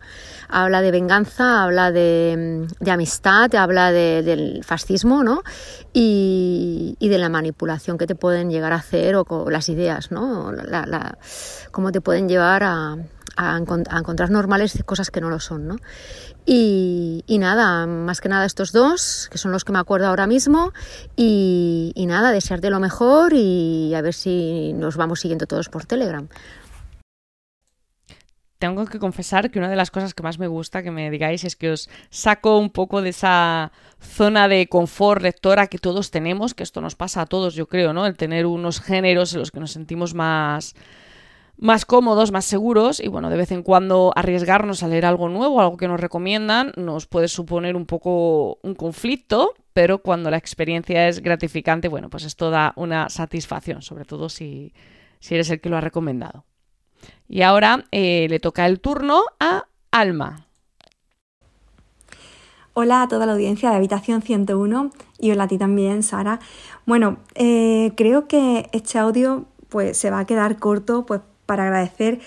habla 0.49 0.83
de 0.83 0.93
venganza, 0.93 1.65
habla 1.71 1.93
de, 1.93 2.67
amistad, 2.91 3.55
habla 3.55 3.93
del 3.93 4.65
fascismo, 4.65 5.23
¿no? 5.23 5.43
Y, 5.93 6.97
de 7.01 7.19
la 7.19 7.29
manipulación 7.29 7.97
que 7.97 8.07
te 8.07 8.15
pueden 8.15 8.51
llegar 8.51 8.73
a 8.73 8.77
hacer 8.77 9.15
o 9.17 9.51
las 9.51 9.69
ideas, 9.69 10.11
¿no? 10.11 10.53
Cómo 11.71 11.93
te 11.93 12.01
pueden 12.01 12.29
llevar 12.29 12.65
a, 12.65 12.97
encontrar 13.57 14.31
normales 14.31 14.83
cosas 14.85 15.11
que 15.11 15.21
no 15.21 15.31
lo 15.31 15.39
son, 15.39 15.69
¿no? 15.69 15.77
Y, 16.45 17.25
nada, 17.39 17.87
más 17.87 18.21
que 18.21 18.29
nada 18.29 18.45
estos 18.45 18.73
dos, 18.73 19.29
que 19.31 19.39
son 19.39 19.53
los 19.53 19.65
que 19.65 19.73
me 19.73 19.79
acuerdo 19.79 20.09
ahora 20.09 20.27
mismo, 20.27 20.73
y, 21.15 21.93
y 21.95 22.07
nada, 22.07 22.33
desearte 22.33 22.69
lo 22.71 22.81
mejor 22.81 23.33
y 23.33 23.95
a 23.95 24.03
ver 24.03 24.15
si 24.15 24.73
nos 24.73 24.97
vamos 24.97 25.21
siguiendo 25.21 25.47
todos 25.47 25.69
por 25.69 25.87
Telegram 25.87 26.29
tengo 28.61 28.85
que 28.85 28.99
confesar 28.99 29.51
que 29.51 29.59
una 29.59 29.71
de 29.71 29.75
las 29.75 29.91
cosas 29.91 30.13
que 30.13 30.23
más 30.23 30.39
me 30.39 30.47
gusta 30.47 30.83
que 30.83 30.91
me 30.91 31.11
digáis 31.11 31.45
es 31.45 31.57
que 31.57 31.71
os 31.71 31.89
saco 32.11 32.59
un 32.59 32.69
poco 32.69 33.01
de 33.01 33.09
esa 33.09 33.73
zona 33.99 34.49
de 34.49 34.69
confort 34.69 35.23
lectora 35.23 35.67
que 35.67 35.79
todos 35.79 36.11
tenemos, 36.11 36.53
que 36.55 36.63
esto 36.63 36.83
nos 36.83 36.95
pasa 36.95 37.23
a 37.23 37.27
todos, 37.27 37.55
yo 37.55 37.67
creo, 37.67 37.95
¿no? 37.95 38.07
El 38.07 38.17
tener 38.17 38.45
unos 38.45 38.81
géneros 38.81 39.33
en 39.33 39.41
los 39.41 39.51
que 39.51 39.61
nos 39.61 39.73
sentimos 39.73 40.15
más 40.15 40.77
más 41.57 41.85
cómodos, 41.85 42.33
más 42.33 42.45
seguros 42.45 43.01
y 43.01 43.09
bueno, 43.09 43.31
de 43.31 43.37
vez 43.37 43.51
en 43.51 43.63
cuando 43.63 44.13
arriesgarnos 44.15 44.83
a 44.83 44.89
leer 44.89 45.07
algo 45.07 45.29
nuevo, 45.29 45.61
algo 45.61 45.77
que 45.77 45.89
nos 45.89 46.01
recomiendan, 46.01 46.73
nos 46.77 47.07
puede 47.07 47.29
suponer 47.29 47.77
un 47.77 47.87
poco 47.87 48.59
un 48.63 48.75
conflicto, 48.75 49.55
pero 49.73 49.99
cuando 50.03 50.31
la 50.31 50.39
experiencia 50.39 51.09
es 51.09 51.21
gratificante, 51.21 51.89
bueno, 51.89 52.11
pues 52.11 52.25
esto 52.25 52.51
da 52.51 52.73
una 52.77 53.09
satisfacción, 53.09 53.83
sobre 53.83 54.05
todo 54.05 54.29
si, 54.29 54.73
si 55.19 55.35
eres 55.35 55.51
el 55.51 55.61
que 55.61 55.69
lo 55.69 55.77
ha 55.77 55.83
recomendado. 55.83 56.45
Y 57.29 57.43
ahora 57.43 57.85
eh, 57.93 58.27
le 58.29 58.41
toca 58.41 58.67
el 58.67 58.81
turno 58.81 59.23
a 59.39 59.67
Alma. 59.91 60.47
Hola 62.73 63.03
a 63.03 63.09
toda 63.09 63.27
la 63.27 63.33
audiencia 63.33 63.71
de 63.71 63.77
Habitación 63.77 64.23
101 64.23 64.91
y 65.19 65.31
hola 65.33 65.45
a 65.45 65.49
ti 65.49 65.59
también, 65.59 66.03
Sara. 66.03 66.41
Bueno, 66.87 67.19
eh, 67.35 67.93
creo 67.97 68.27
que 68.27 68.69
este 68.73 68.99
audio 68.99 69.47
pues 69.69 69.97
se 69.97 70.11
va 70.11 70.21
a 70.21 70.25
quedar 70.25 70.59
corto 70.59 71.05
pues 71.07 71.21
para 71.47 71.65
agradecer 71.65 72.21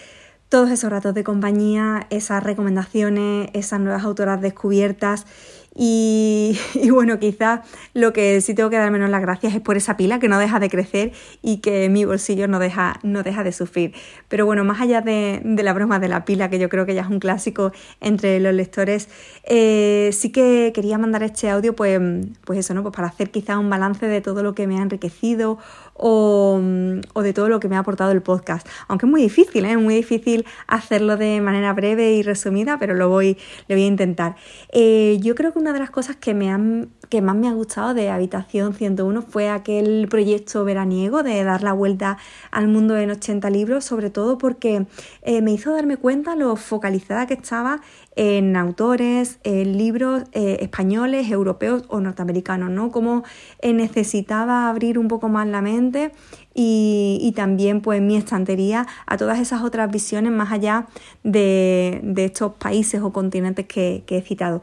todos 0.49 0.69
esos 0.69 0.91
ratos 0.91 1.15
de 1.15 1.23
compañía, 1.23 2.05
esas 2.11 2.43
recomendaciones, 2.43 3.49
esas 3.53 3.79
nuevas 3.79 4.03
autoras 4.03 4.41
descubiertas 4.41 5.25
y, 5.75 6.55
bueno, 6.91 7.17
quizás 7.17 7.61
lo 7.95 8.13
que 8.13 8.41
sí 8.41 8.53
tengo 8.53 8.69
que 8.69 8.77
dar 8.77 8.91
menos 8.91 9.09
las 9.09 9.21
gracias 9.21 9.55
es 9.55 9.61
por 9.61 9.75
esa 9.75 9.97
pila 9.97 10.19
que 10.19 10.27
no 10.27 10.37
deja 10.37 10.59
de 10.59 10.69
crecer 10.69 11.13
y 11.41 11.57
que 11.57 11.89
mi 11.89 12.05
bolsillo 12.05 12.47
no 12.47 12.59
deja, 12.59 12.99
no 13.01 13.23
deja 13.23 13.43
de 13.43 13.51
sufrir. 13.51 13.93
Pero 14.27 14.45
bueno, 14.45 14.63
más 14.63 14.81
allá 14.81 15.01
de, 15.01 15.41
la 15.43 15.73
broma 15.73 15.97
de 15.97 16.09
la 16.09 16.25
pila, 16.25 16.49
que 16.49 16.59
yo 16.59 16.69
creo 16.69 16.85
que 16.85 16.93
ya 16.93 17.01
es 17.01 17.07
un 17.07 17.19
clásico 17.19 17.71
entre 18.01 18.39
los 18.39 18.53
lectores, 18.53 19.09
eh, 19.45 20.11
sí 20.13 20.31
que 20.31 20.71
quería 20.75 20.99
mandar 20.99 21.23
este 21.23 21.49
audio, 21.49 21.75
pues, 21.75 21.99
pues 22.45 22.59
eso, 22.59 22.75
¿no? 22.75 22.83
Pues 22.83 22.93
para 22.95 23.07
hacer 23.07 23.31
quizás 23.31 23.57
un 23.57 23.69
balance 23.69 24.05
de 24.05 24.21
todo 24.21 24.43
lo 24.43 24.53
que 24.53 24.67
me 24.67 24.77
ha 24.77 24.83
enriquecido 24.83 25.57
o, 25.95 26.59
de 26.59 27.33
todo 27.33 27.49
lo 27.49 27.59
que 27.59 27.69
me 27.69 27.75
ha 27.75 27.79
aportado 27.79 28.11
el 28.11 28.21
podcast. 28.21 28.67
Aunque 28.87 29.05
es 29.05 29.11
muy 29.11 29.21
difícil, 29.21 29.65
¿eh? 29.65 29.71
es 29.71 29.77
muy 29.77 29.95
difícil 29.95 30.45
hacerlo 30.67 31.17
de 31.17 31.41
manera 31.41 31.73
breve 31.73 32.13
y 32.13 32.23
resumida, 32.23 32.77
pero 32.79 32.93
lo 32.93 33.09
voy, 33.09 33.37
lo 33.67 33.75
voy 33.75 33.83
a 33.83 33.87
intentar. 33.87 34.35
Eh, 34.71 35.17
yo 35.21 35.35
creo 35.35 35.53
que 35.53 35.59
una 35.63 35.71
de 35.71 35.79
las 35.79 35.91
cosas 35.91 36.17
que, 36.17 36.33
me 36.33 36.51
han, 36.51 36.89
que 37.07 37.21
más 37.21 37.37
me 37.37 37.47
ha 37.47 37.53
gustado 37.53 37.93
de 37.93 38.09
Habitación 38.09 38.73
101 38.73 39.21
fue 39.21 39.47
aquel 39.47 40.09
proyecto 40.09 40.65
veraniego 40.65 41.23
de 41.23 41.41
dar 41.45 41.63
la 41.63 41.71
vuelta 41.71 42.17
al 42.51 42.67
mundo 42.67 42.97
en 42.97 43.11
80 43.11 43.49
libros, 43.49 43.85
sobre 43.85 44.09
todo 44.09 44.37
porque 44.37 44.87
eh, 45.21 45.41
me 45.41 45.53
hizo 45.53 45.71
darme 45.71 45.95
cuenta 45.95 46.35
lo 46.35 46.57
focalizada 46.57 47.27
que 47.27 47.35
estaba 47.35 47.79
en 48.17 48.57
autores, 48.57 49.39
en 49.45 49.77
libros 49.77 50.23
eh, 50.33 50.57
españoles, 50.59 51.31
europeos 51.31 51.85
o 51.87 52.01
norteamericanos, 52.01 52.69
¿no? 52.69 52.91
Como 52.91 53.23
necesitaba 53.63 54.67
abrir 54.69 54.99
un 54.99 55.07
poco 55.07 55.29
más 55.29 55.47
la 55.47 55.61
mente 55.61 56.11
y, 56.53 57.33
también 57.35 57.81
pues 57.81 58.01
mi 58.01 58.15
estantería 58.15 58.85
a 59.07 59.17
todas 59.17 59.39
esas 59.39 59.63
otras 59.63 59.89
visiones 59.91 60.31
más 60.31 60.51
allá 60.51 60.87
de, 61.23 62.01
estos 62.17 62.53
países 62.53 63.01
o 63.01 63.11
continentes 63.11 63.65
que, 63.65 64.03
he 64.07 64.21
citado. 64.21 64.61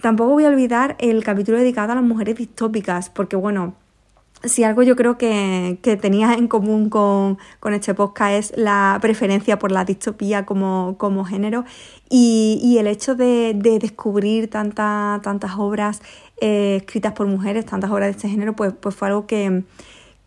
Tampoco 0.00 0.32
voy 0.32 0.44
a 0.44 0.48
olvidar 0.48 0.96
el 0.98 1.24
capítulo 1.24 1.58
dedicado 1.58 1.92
a 1.92 1.94
las 1.94 2.04
mujeres 2.04 2.36
distópicas, 2.36 3.08
porque 3.10 3.36
bueno, 3.36 3.74
si 4.44 4.64
algo 4.64 4.82
yo 4.82 4.96
creo 4.96 5.16
que, 5.18 5.78
tenía 6.00 6.34
en 6.34 6.48
común 6.48 6.90
con, 6.90 7.38
este 7.72 7.94
podcast 7.94 8.32
es 8.32 8.52
la 8.56 8.98
preferencia 9.00 9.58
por 9.58 9.72
la 9.72 9.84
distopía 9.84 10.44
como, 10.44 11.24
género 11.24 11.64
y, 12.10 12.76
el 12.78 12.86
hecho 12.86 13.14
de, 13.14 13.54
descubrir 13.80 14.50
tantas 14.50 15.54
obras 15.56 16.02
eh, 16.40 16.76
escritas 16.80 17.12
por 17.12 17.26
mujeres, 17.26 17.66
tantas 17.66 17.90
obras 17.90 18.08
de 18.08 18.10
este 18.12 18.28
género, 18.28 18.54
pues, 18.54 18.72
pues 18.78 18.94
fue 18.94 19.08
algo 19.08 19.26
que, 19.26 19.64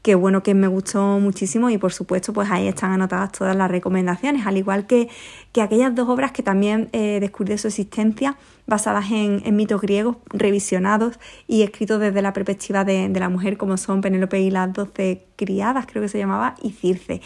que 0.01 0.15
bueno, 0.15 0.43
que 0.43 0.53
me 0.53 0.67
gustó 0.67 1.19
muchísimo 1.19 1.69
y 1.69 1.77
por 1.77 1.91
supuesto 1.91 2.31
pues 2.31 2.49
ahí 2.49 2.67
están 2.67 2.91
anotadas 2.91 3.31
todas 3.33 3.55
las 3.55 3.69
recomendaciones, 3.69 4.47
al 4.47 4.57
igual 4.57 4.87
que, 4.87 5.09
que 5.51 5.61
aquellas 5.61 5.95
dos 5.95 6.07
obras 6.09 6.31
que 6.31 6.43
también 6.43 6.89
eh, 6.91 7.19
descubrí 7.19 7.51
de 7.51 7.57
su 7.57 7.67
existencia, 7.67 8.37
basadas 8.67 9.09
en, 9.11 9.55
mitos 9.55 9.81
griegos, 9.81 10.17
revisionados 10.29 11.19
y 11.47 11.63
escritos 11.63 11.99
desde 11.99 12.21
la 12.21 12.33
perspectiva 12.33 12.85
de, 12.85 13.09
la 13.09 13.29
mujer, 13.29 13.57
como 13.57 13.77
son 13.77 14.01
Penélope 14.01 14.39
y 14.39 14.51
las 14.51 14.71
doce 14.71 15.25
criadas, 15.35 15.87
creo 15.87 16.03
que 16.03 16.09
se 16.09 16.19
llamaba, 16.19 16.55
y 16.61 16.69
Circe. 16.71 17.21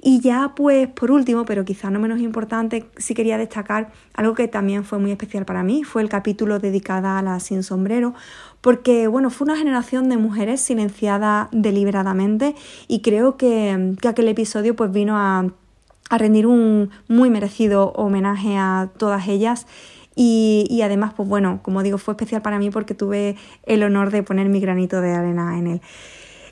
Y 0.00 0.20
ya 0.20 0.52
pues 0.54 0.86
por 0.88 1.10
último, 1.10 1.44
pero 1.44 1.64
quizá 1.64 1.90
no 1.90 1.98
menos 1.98 2.20
importante, 2.20 2.86
sí 2.96 3.14
quería 3.14 3.38
destacar 3.38 3.90
algo 4.14 4.34
que 4.34 4.46
también 4.46 4.84
fue 4.84 5.00
muy 5.00 5.10
especial 5.10 5.44
para 5.44 5.64
mí, 5.64 5.82
fue 5.82 6.02
el 6.02 6.08
capítulo 6.08 6.60
dedicado 6.60 7.08
a 7.08 7.22
la 7.22 7.40
sin 7.40 7.64
sombrero, 7.64 8.14
porque 8.60 9.08
bueno, 9.08 9.30
fue 9.30 9.46
una 9.46 9.56
generación 9.56 10.08
de 10.08 10.16
mujeres 10.16 10.60
silenciadas 10.60 11.48
deliberadamente 11.50 12.54
y 12.86 13.00
creo 13.00 13.36
que, 13.36 13.96
aquel 14.06 14.28
episodio 14.28 14.76
pues 14.76 14.92
vino 14.92 15.16
a, 15.18 15.48
rendir 16.10 16.46
un 16.46 16.90
muy 17.08 17.30
merecido 17.30 17.92
homenaje 17.92 18.56
a 18.56 18.90
todas 18.96 19.28
ellas 19.28 19.66
y, 20.16 20.66
y, 20.70 20.82
además, 20.82 21.12
pues 21.16 21.28
bueno, 21.28 21.58
como 21.62 21.82
digo, 21.82 21.98
fue 21.98 22.12
especial 22.12 22.40
para 22.40 22.58
mí 22.60 22.70
porque 22.70 22.94
tuve 22.94 23.36
el 23.64 23.82
honor 23.82 24.12
de 24.12 24.22
poner 24.22 24.48
mi 24.48 24.60
granito 24.60 25.00
de 25.00 25.10
arena 25.10 25.58
en 25.58 25.66
él. 25.66 25.80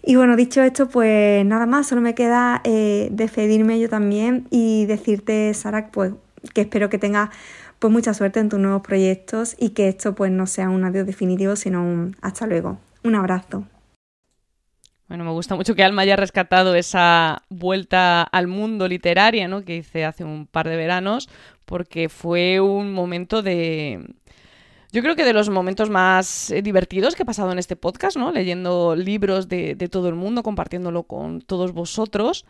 Y 0.04 0.16
bueno, 0.16 0.35
dicho 0.35 0.62
esto, 0.62 0.88
pues 0.88 1.47
nada 1.47 1.64
más, 1.66 1.87
solo 1.87 2.00
me 2.00 2.14
queda 2.14 2.61
eh, 2.64 3.09
despedirme 3.12 3.78
yo 3.78 3.88
también 3.88 4.49
y 4.50 4.85
decirte, 4.87 5.54
Sara, 5.54 5.90
pues 5.92 6.12
que 6.54 6.62
espero 6.62 6.90
que 6.90 6.99
tengas 6.99 7.30
pues 7.78 7.92
mucha 7.92 8.12
suerte 8.14 8.40
en 8.40 8.49
tus 8.49 8.59
nuevos 8.59 8.82
proyectos 8.82 9.54
y 9.59 9.71
que 9.71 9.88
esto 9.88 10.14
pues 10.14 10.32
no 10.32 10.47
sea 10.47 10.71
un 10.71 10.85
adiós 10.85 11.06
definitivo, 11.06 11.54
sino 11.54 11.82
un 11.82 12.16
hasta 12.21 12.47
luego. 12.47 12.78
Un 13.04 13.14
abrazo. 13.14 13.64
Bueno, 15.12 15.25
me 15.26 15.33
gusta 15.33 15.57
mucho 15.57 15.75
que 15.75 15.85
Alma 15.85 16.00
haya 16.00 16.16
rescatado 16.16 16.75
esa 16.75 17.42
vuelta 17.50 18.23
al 18.23 18.47
mundo 18.47 18.88
literaria, 18.88 19.47
¿no? 19.47 19.62
Que 19.62 19.76
hice 19.76 20.07
hace 20.07 20.25
un 20.25 20.47
par 20.47 20.66
de 20.66 20.75
veranos, 20.75 21.28
porque 21.66 22.09
fue 22.09 22.61
un 22.61 22.95
momento 22.95 23.42
de... 23.42 24.07
Yo 24.90 25.02
creo 25.02 25.14
que 25.14 25.26
de 25.26 25.35
los 25.35 25.50
momentos 25.50 25.90
más 25.90 26.50
eh, 26.50 26.62
divertidos 26.62 27.14
que 27.14 27.25
he 27.25 27.26
pasado 27.26 27.52
en 27.52 27.59
este 27.59 27.76
podcast, 27.76 28.16
¿no? 28.16 28.33
Leyendo 28.33 28.97
libros 28.97 29.49
de, 29.49 29.76
todo 29.90 30.09
el 30.09 30.14
mundo, 30.14 30.42
compartiéndolo 30.42 31.02
con 31.02 31.42
todos 31.42 31.73
vosotros. 31.73 32.47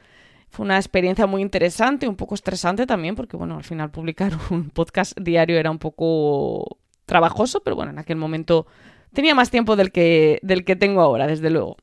Fue 0.49 0.65
una 0.65 0.77
experiencia 0.77 1.27
muy 1.27 1.43
interesante, 1.43 2.07
un 2.07 2.15
poco 2.15 2.37
estresante 2.37 2.87
también, 2.87 3.17
porque 3.17 3.37
bueno, 3.37 3.57
al 3.57 3.65
final 3.65 3.91
publicar 3.91 4.35
un 4.51 4.71
podcast 4.71 5.19
diario 5.19 5.59
era 5.59 5.73
un 5.73 5.81
poco 5.81 6.79
trabajoso, 7.07 7.61
pero 7.65 7.75
bueno, 7.75 7.91
en 7.91 7.99
aquel 7.99 8.19
momento 8.19 8.69
tenía 9.13 9.35
más 9.35 9.51
tiempo 9.51 9.75
del 9.75 9.91
que, 9.91 10.39
del 10.43 10.65
que 10.65 10.77
tengo 10.77 11.01
ahora, 11.01 11.27
desde 11.27 11.51
luego. 11.51 11.77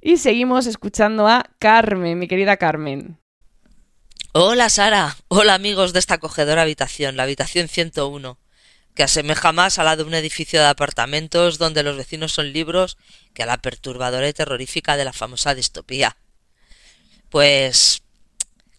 Y 0.00 0.16
seguimos 0.16 0.66
escuchando 0.66 1.28
a 1.28 1.44
Carmen, 1.58 2.18
mi 2.18 2.26
querida 2.26 2.56
Carmen. 2.56 3.18
Hola 4.32 4.68
Sara, 4.70 5.16
hola 5.28 5.54
amigos 5.54 5.92
de 5.92 5.98
esta 5.98 6.14
acogedora 6.14 6.62
habitación, 6.62 7.16
la 7.16 7.24
habitación 7.24 7.68
101, 7.68 8.38
que 8.94 9.02
asemeja 9.02 9.52
más 9.52 9.78
a 9.78 9.84
la 9.84 9.96
de 9.96 10.04
un 10.04 10.14
edificio 10.14 10.60
de 10.60 10.68
apartamentos 10.68 11.58
donde 11.58 11.82
los 11.82 11.96
vecinos 11.96 12.32
son 12.32 12.52
libros 12.52 12.96
que 13.34 13.42
a 13.42 13.46
la 13.46 13.58
perturbadora 13.58 14.28
y 14.28 14.32
terrorífica 14.32 14.96
de 14.96 15.04
la 15.04 15.12
famosa 15.12 15.54
distopía. 15.54 16.16
Pues 17.28 18.02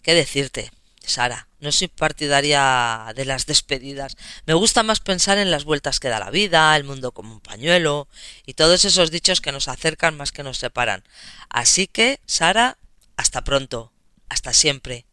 ¿Qué 0.02 0.16
decirte, 0.16 0.72
Sara? 1.06 1.48
No 1.60 1.72
soy 1.72 1.88
partidaria 1.88 3.14
de 3.16 3.26
las 3.26 3.46
despedidas. 3.46 4.16
Me 4.46 4.54
gusta 4.54 4.84
más 4.84 5.00
pensar 5.00 5.38
en 5.38 5.52
las 5.52 5.64
vueltas 5.64 6.00
que 6.00 6.10
da 6.10 6.20
la 6.20 6.32
vida, 6.32 6.76
el 6.76 6.84
mundo 6.84 7.12
como 7.12 7.34
un 7.34 7.40
pañuelo 7.40 8.08
y 8.46 8.54
todos 8.54 8.86
esos 8.86 9.12
dichos 9.12 9.42
que 9.42 9.52
nos 9.52 9.68
acercan 9.68 10.18
más 10.18 10.32
que 10.32 10.44
nos 10.44 10.58
separan. 10.58 11.04
Así 11.50 11.88
que, 11.88 12.20
Sara, 12.26 12.78
hasta 13.18 13.44
pronto, 13.44 13.92
hasta 14.30 14.54
siempre. 14.54 15.06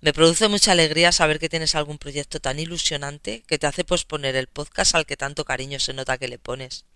Me 0.00 0.12
produce 0.12 0.48
mucha 0.48 0.72
alegría 0.72 1.12
saber 1.12 1.38
que 1.38 1.48
tienes 1.48 1.76
algún 1.76 1.98
proyecto 1.98 2.40
tan 2.40 2.58
ilusionante 2.58 3.44
que 3.46 3.58
te 3.58 3.68
hace 3.68 3.84
posponer 3.84 4.34
el 4.34 4.48
podcast 4.48 4.96
al 4.96 5.06
que 5.06 5.16
tanto 5.16 5.44
cariño 5.44 5.78
se 5.78 5.92
nota 5.92 6.18
que 6.18 6.26
le 6.26 6.38
pones. 6.38 6.86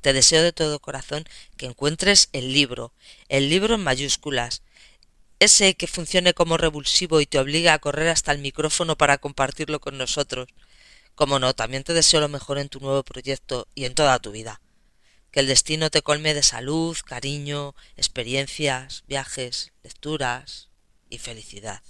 Te 0.00 0.12
deseo 0.12 0.42
de 0.42 0.52
todo 0.52 0.78
corazón 0.78 1.24
que 1.56 1.66
encuentres 1.66 2.28
el 2.32 2.52
libro, 2.52 2.92
el 3.28 3.50
libro 3.50 3.74
en 3.74 3.82
mayúsculas, 3.82 4.62
ese 5.38 5.74
que 5.74 5.86
funcione 5.86 6.32
como 6.32 6.56
revulsivo 6.56 7.20
y 7.20 7.26
te 7.26 7.38
obliga 7.38 7.74
a 7.74 7.78
correr 7.78 8.08
hasta 8.08 8.32
el 8.32 8.38
micrófono 8.38 8.96
para 8.96 9.18
compartirlo 9.18 9.80
con 9.80 9.98
nosotros. 9.98 10.48
Como 11.14 11.38
no, 11.38 11.54
también 11.54 11.84
te 11.84 11.92
deseo 11.92 12.20
lo 12.20 12.28
mejor 12.28 12.58
en 12.58 12.68
tu 12.68 12.80
nuevo 12.80 13.02
proyecto 13.02 13.68
y 13.74 13.84
en 13.84 13.94
toda 13.94 14.18
tu 14.18 14.32
vida. 14.32 14.60
Que 15.30 15.40
el 15.40 15.46
destino 15.46 15.90
te 15.90 16.02
colme 16.02 16.32
de 16.32 16.42
salud, 16.42 16.96
cariño, 17.04 17.74
experiencias, 17.96 19.04
viajes, 19.06 19.72
lecturas 19.82 20.68
y 21.10 21.18
felicidad. 21.18 21.82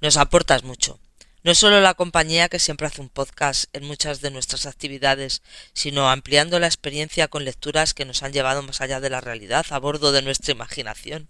Nos 0.00 0.16
aportas 0.18 0.64
mucho. 0.64 1.00
No 1.42 1.54
solo 1.54 1.80
la 1.80 1.94
compañía 1.94 2.48
que 2.48 2.58
siempre 2.58 2.86
hace 2.86 3.00
un 3.00 3.08
podcast 3.08 3.64
en 3.72 3.84
muchas 3.84 4.20
de 4.20 4.30
nuestras 4.30 4.66
actividades, 4.66 5.42
sino 5.72 6.08
ampliando 6.08 6.60
la 6.60 6.66
experiencia 6.66 7.28
con 7.28 7.44
lecturas 7.44 7.94
que 7.94 8.04
nos 8.04 8.22
han 8.22 8.32
llevado 8.32 8.62
más 8.62 8.80
allá 8.80 9.00
de 9.00 9.10
la 9.10 9.20
realidad 9.20 9.66
a 9.70 9.78
bordo 9.78 10.12
de 10.12 10.22
nuestra 10.22 10.52
imaginación 10.52 11.28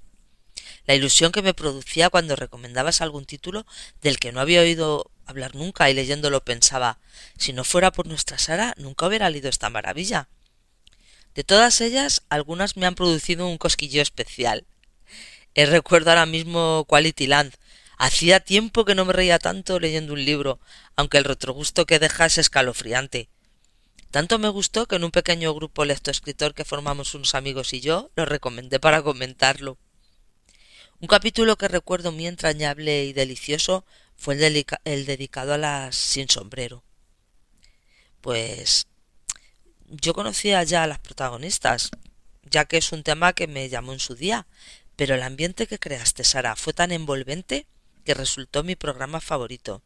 la 0.87 0.95
ilusión 0.95 1.33
que 1.33 1.43
me 1.43 1.55
producía 1.55 2.11
cuando 2.11 2.37
recomendabas 2.37 3.01
algún 3.01 3.25
título 3.25 3.67
del 4.01 4.19
que 4.19 4.33
no 4.33 4.41
había 4.41 4.61
oído 4.61 5.11
hablar 5.27 5.55
nunca 5.55 5.89
y 5.89 5.95
leyéndolo 5.95 6.45
pensaba 6.45 6.99
si 7.39 7.53
no 7.53 7.65
fuera 7.65 7.93
por 7.93 8.07
nuestra 8.07 8.39
Sara 8.39 8.75
nunca 8.77 9.07
hubiera 9.07 9.31
leído 9.31 9.49
esta 9.49 9.71
maravilla. 9.71 10.29
De 11.35 11.45
todas 11.45 11.81
ellas, 11.81 12.23
algunas 12.29 12.77
me 12.77 12.87
han 12.87 12.95
producido 12.95 13.47
un 13.47 13.57
cosquillo 13.57 14.03
especial. 14.03 14.67
Eh, 15.55 15.67
recuerdo 15.67 16.11
ahora 16.11 16.27
mismo 16.27 16.85
Quality 16.89 17.27
Land. 17.27 17.55
Hacía 17.97 18.41
tiempo 18.41 18.85
que 18.85 18.95
no 18.95 19.05
me 19.05 19.13
reía 19.13 19.39
tanto 19.39 19.79
leyendo 19.79 20.13
un 20.13 20.25
libro, 20.25 20.61
aunque 20.97 21.19
el 21.19 21.25
retrogusto 21.25 21.87
que 21.87 21.99
deja 21.99 22.27
es 22.27 22.37
escalofriante. 22.37 23.29
Tanto 24.11 24.39
me 24.39 24.49
gustó 24.51 24.87
que 24.87 24.97
en 24.97 25.05
un 25.05 25.11
pequeño 25.11 25.55
grupo 25.55 25.87
lectoescritor 25.87 26.53
que 26.53 26.67
formamos 26.67 27.15
unos 27.15 27.35
amigos 27.35 27.73
y 27.73 27.81
yo 27.81 28.11
lo 28.15 28.27
recomendé 28.27 28.79
para 28.79 29.03
comentarlo. 29.03 29.79
Un 31.03 31.09
capítulo 31.09 31.57
que 31.59 31.67
recuerdo 31.67 32.13
muy 32.13 32.29
entrañable 32.29 33.03
y 33.03 33.13
delicioso 33.13 33.85
fue 34.15 34.35
el, 34.35 35.05
dedicado 35.05 35.53
a 35.53 35.59
las 35.59 35.97
sin 35.97 36.29
sombrero. 36.29 36.85
Pues 38.21 38.87
yo 39.89 40.15
conocía 40.15 40.63
ya 40.63 40.85
a 40.85 40.87
las 40.87 41.01
protagonistas, 41.01 41.91
ya 42.45 42.67
que 42.67 42.77
es 42.77 42.93
un 42.93 43.03
tema 43.03 43.33
que 43.33 43.49
me 43.49 43.69
llamó 43.69 43.93
en 43.93 43.99
su 43.99 44.15
día, 44.15 44.47
pero 44.95 45.17
el 45.17 45.25
ambiente 45.25 45.67
que 45.67 45.81
creaste, 45.81 46.23
Sara, 46.23 46.55
fue 46.55 46.73
tan 46.73 46.93
envolvente 46.93 47.67
que 48.05 48.15
resultó 48.15 48.63
mi 48.63 48.77
programa 48.77 49.21
favorito. 49.21 49.83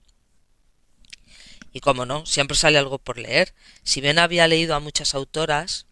Y 1.73 1.81
como 1.81 2.05
no, 2.05 2.27
siempre 2.27 2.59
sale 2.59 2.77
algo 2.77 2.99
por 2.99 3.17
leer. 3.17 3.55
Si 3.85 4.03
bien 4.03 4.19
había 4.19 4.49
leído 4.49 4.75
a 4.75 4.81
muchas 4.81 5.15
autoras 5.15 5.87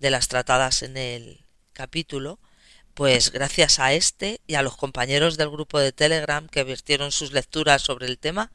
de 0.00 0.10
las 0.10 0.26
tratadas 0.26 0.82
en 0.82 0.96
el 0.96 1.46
capítulo, 1.72 2.40
pues 2.94 3.32
gracias 3.32 3.80
a 3.80 3.92
este 3.92 4.40
y 4.46 4.54
a 4.54 4.62
los 4.62 4.76
compañeros 4.76 5.36
del 5.36 5.50
grupo 5.50 5.80
de 5.80 5.92
Telegram 5.92 6.48
que 6.48 6.62
vertieron 6.62 7.10
sus 7.10 7.32
lecturas 7.32 7.82
sobre 7.82 8.06
el 8.06 8.18
tema, 8.18 8.52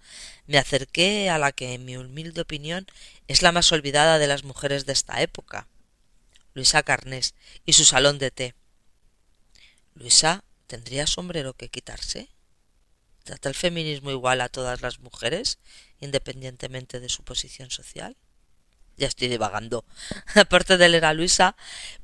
me 0.48 0.58
acerqué 0.58 1.29
a 1.29 1.38
la 1.38 1.51
que, 1.51 1.74
en 1.74 1.86
mi 1.86 1.98
humilde 1.98 2.41
opinión, 2.41 2.88
es 3.27 3.41
la 3.41 3.51
más 3.51 3.72
olvidada 3.74 4.17
de 4.17 4.27
las 4.27 4.46
mujeres 4.46 4.86
de 4.86 4.93
esta 4.93 5.22
época, 5.22 5.67
Luisa 6.53 6.84
Carnés 6.84 7.36
y 7.65 7.74
su 7.74 7.84
salón 7.84 8.17
de 8.17 8.31
té. 8.31 8.55
Luisa, 9.93 10.43
¿tendría 10.67 11.05
sombrero 11.05 11.53
que 11.53 11.69
quitarse? 11.69 12.29
¿Trata 13.25 13.50
el 13.50 13.55
feminismo 13.55 14.10
igual 14.10 14.39
a 14.39 14.50
todas 14.50 14.81
las 14.81 15.00
mujeres, 15.00 15.60
independientemente 16.00 17.01
de 17.01 17.10
su 17.10 17.24
posición 17.24 17.69
social? 17.69 18.15
Ya 19.00 19.08
estoy 19.08 19.27
divagando. 19.29 19.86
Aparte 20.36 20.77
de 20.77 20.89
leer 20.89 21.06
a 21.06 21.13
Luisa, 21.13 21.56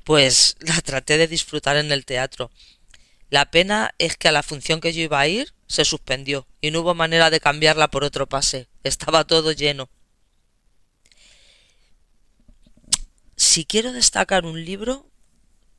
pues 0.04 0.56
la 0.60 0.80
traté 0.80 1.18
de 1.18 1.28
disfrutar 1.28 1.76
en 1.76 1.92
el 1.92 2.04
teatro. 2.04 2.50
La 3.30 3.50
pena 3.50 3.94
es 3.98 4.16
que 4.16 4.28
a 4.28 4.32
la 4.32 4.42
función 4.42 4.80
que 4.80 4.92
yo 4.92 5.02
iba 5.02 5.20
a 5.20 5.28
ir 5.28 5.54
se 5.66 5.84
suspendió 5.84 6.46
y 6.60 6.70
no 6.70 6.80
hubo 6.80 6.94
manera 6.94 7.30
de 7.30 7.40
cambiarla 7.40 7.88
por 7.88 8.04
otro 8.04 8.28
pase. 8.28 8.68
Estaba 8.82 9.24
todo 9.24 9.52
lleno. 9.52 9.88
Si 13.36 13.64
quiero 13.64 13.92
destacar 13.92 14.46
un 14.46 14.64
libro 14.64 15.10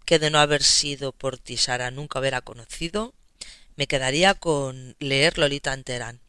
que 0.06 0.20
de 0.20 0.30
no 0.30 0.40
haber 0.40 0.64
sido 0.64 1.12
por 1.12 1.38
ti, 1.38 1.58
Sara, 1.58 1.90
nunca 1.90 2.20
hubiera 2.20 2.42
conocido, 2.42 3.14
me 3.76 3.88
quedaría 3.88 4.34
con 4.34 4.96
leer 5.00 5.38
Lolita 5.38 5.72
Anterán 5.72 6.22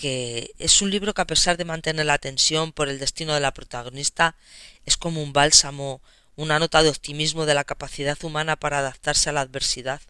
que 0.00 0.54
es 0.58 0.80
un 0.80 0.90
libro 0.90 1.12
que 1.12 1.20
a 1.20 1.26
pesar 1.26 1.58
de 1.58 1.66
mantener 1.66 2.06
la 2.06 2.16
tensión 2.16 2.72
por 2.72 2.88
el 2.88 2.98
destino 2.98 3.34
de 3.34 3.40
la 3.40 3.52
protagonista, 3.52 4.34
es 4.86 4.96
como 4.96 5.22
un 5.22 5.34
bálsamo, 5.34 6.00
una 6.36 6.58
nota 6.58 6.82
de 6.82 6.88
optimismo 6.88 7.44
de 7.44 7.52
la 7.52 7.64
capacidad 7.64 8.16
humana 8.24 8.56
para 8.56 8.78
adaptarse 8.78 9.28
a 9.28 9.34
la 9.34 9.42
adversidad. 9.42 10.00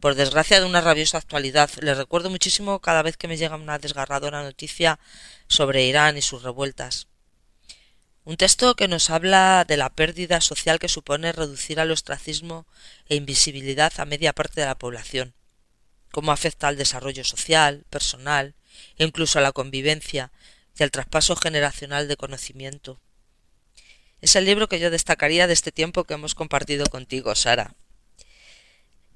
Por 0.00 0.16
desgracia 0.16 0.58
de 0.58 0.66
una 0.66 0.80
rabiosa 0.80 1.18
actualidad, 1.18 1.70
le 1.80 1.94
recuerdo 1.94 2.28
muchísimo 2.28 2.80
cada 2.80 3.02
vez 3.02 3.16
que 3.16 3.28
me 3.28 3.36
llega 3.36 3.54
una 3.54 3.78
desgarradora 3.78 4.42
noticia 4.42 4.98
sobre 5.46 5.84
Irán 5.84 6.16
y 6.16 6.22
sus 6.22 6.42
revueltas. 6.42 7.06
Un 8.24 8.36
texto 8.36 8.74
que 8.74 8.88
nos 8.88 9.10
habla 9.10 9.64
de 9.64 9.76
la 9.76 9.90
pérdida 9.90 10.40
social 10.40 10.80
que 10.80 10.88
supone 10.88 11.30
reducir 11.30 11.78
al 11.78 11.92
ostracismo 11.92 12.66
e 13.08 13.14
invisibilidad 13.14 13.92
a 13.98 14.06
media 14.06 14.32
parte 14.32 14.60
de 14.60 14.66
la 14.66 14.76
población, 14.76 15.34
cómo 16.10 16.32
afecta 16.32 16.66
al 16.66 16.76
desarrollo 16.76 17.22
social, 17.22 17.84
personal, 17.90 18.56
e 18.98 19.04
incluso 19.04 19.38
a 19.38 19.42
la 19.42 19.52
convivencia 19.52 20.32
y 20.78 20.82
al 20.82 20.90
traspaso 20.90 21.36
generacional 21.36 22.08
de 22.08 22.16
conocimiento. 22.16 23.00
Es 24.20 24.36
el 24.36 24.44
libro 24.44 24.68
que 24.68 24.80
yo 24.80 24.90
destacaría 24.90 25.46
de 25.46 25.52
este 25.52 25.72
tiempo 25.72 26.04
que 26.04 26.14
hemos 26.14 26.34
compartido 26.34 26.86
contigo, 26.86 27.34
Sara. 27.34 27.74